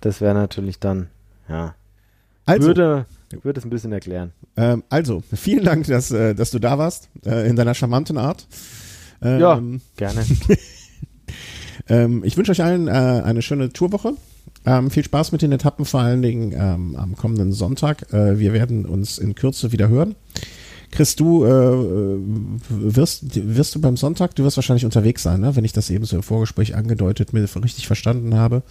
[0.00, 1.08] das wäre natürlich dann,
[1.48, 1.74] ja,
[2.44, 3.06] also, würde,
[3.42, 4.32] würde es ein bisschen erklären.
[4.56, 8.48] Ähm, also, vielen Dank, dass, äh, dass du da warst, äh, in deiner charmanten Art.
[9.22, 9.62] Ähm, Ja.
[9.96, 10.24] Gerne.
[11.88, 14.14] ähm, ich wünsche euch allen äh, eine schöne Tourwoche.
[14.64, 18.12] Ähm, viel Spaß mit den Etappen, vor allen Dingen ähm, am kommenden Sonntag.
[18.12, 20.14] Äh, wir werden uns in Kürze wieder hören.
[20.92, 22.18] Chris, du äh,
[22.68, 23.22] wirst,
[23.56, 25.56] wirst du beim Sonntag, du wirst wahrscheinlich unterwegs sein, ne?
[25.56, 28.62] wenn ich das eben so im Vorgespräch angedeutet, mir richtig verstanden habe.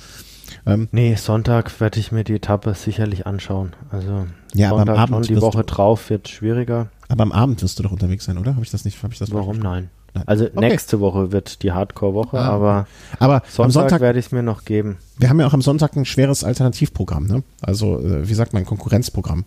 [0.66, 3.74] Ähm, Nee, Sonntag werde ich mir die Etappe sicherlich anschauen.
[3.89, 6.89] Also Ja, aber am Abend schon, die Woche du- drauf wird schwieriger.
[7.10, 8.54] aber am Abend wirst du doch unterwegs sein, oder?
[8.56, 9.02] Habe ich das nicht?
[9.02, 9.89] Habe ich das falsch Warum verstanden?
[9.89, 9.89] nein?
[10.14, 10.24] Nein.
[10.28, 10.59] Also Okay.
[10.59, 12.88] nächste Woche wird die Hardcore-Woche, Ah, aber
[13.20, 14.97] Aber am Sonntag, Sonntag werde ich es mir noch geben.
[15.18, 17.43] Wir haben ja auch am Sonntag ein schweres Alternativprogramm, ne?
[17.62, 19.45] Also, äh, wie sagt man, Konkurrenzprogramm.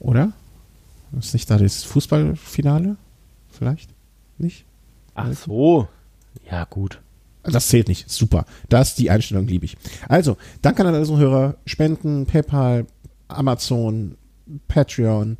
[0.00, 0.32] Oder?
[1.18, 2.96] Ist nicht da das Fußballfinale?
[3.50, 3.90] Vielleicht?
[4.38, 4.64] Nicht?
[5.14, 5.88] Ach so.
[6.50, 7.00] Ja, gut.
[7.44, 8.10] Das zählt nicht.
[8.10, 8.46] Super.
[8.68, 9.76] Das, die Einstellung liebe ich.
[10.08, 11.54] Also, danke an alle unsere Hörer.
[11.66, 12.86] Spenden, PayPal,
[13.28, 14.16] Amazon,
[14.66, 15.36] Patreon,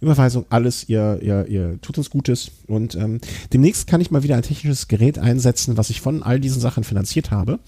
[0.00, 0.88] Überweisung, alles.
[0.88, 2.50] Ihr, ihr, ihr tut uns Gutes.
[2.66, 3.20] Und ähm,
[3.52, 6.84] demnächst kann ich mal wieder ein technisches Gerät einsetzen, was ich von all diesen Sachen
[6.84, 7.58] finanziert habe.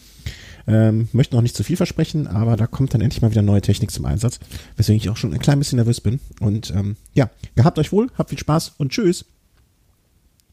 [0.67, 3.63] Ähm, möchte noch nicht zu viel versprechen, aber da kommt dann endlich mal wieder neue
[3.63, 4.39] Technik zum Einsatz,
[4.77, 6.21] weswegen ich auch schon ein klein bisschen nervös bin.
[6.41, 9.25] Und ähm, ja, gehabt euch wohl, habt viel Spaß und tschüss.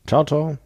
[0.07, 0.57] Ciao, ciao.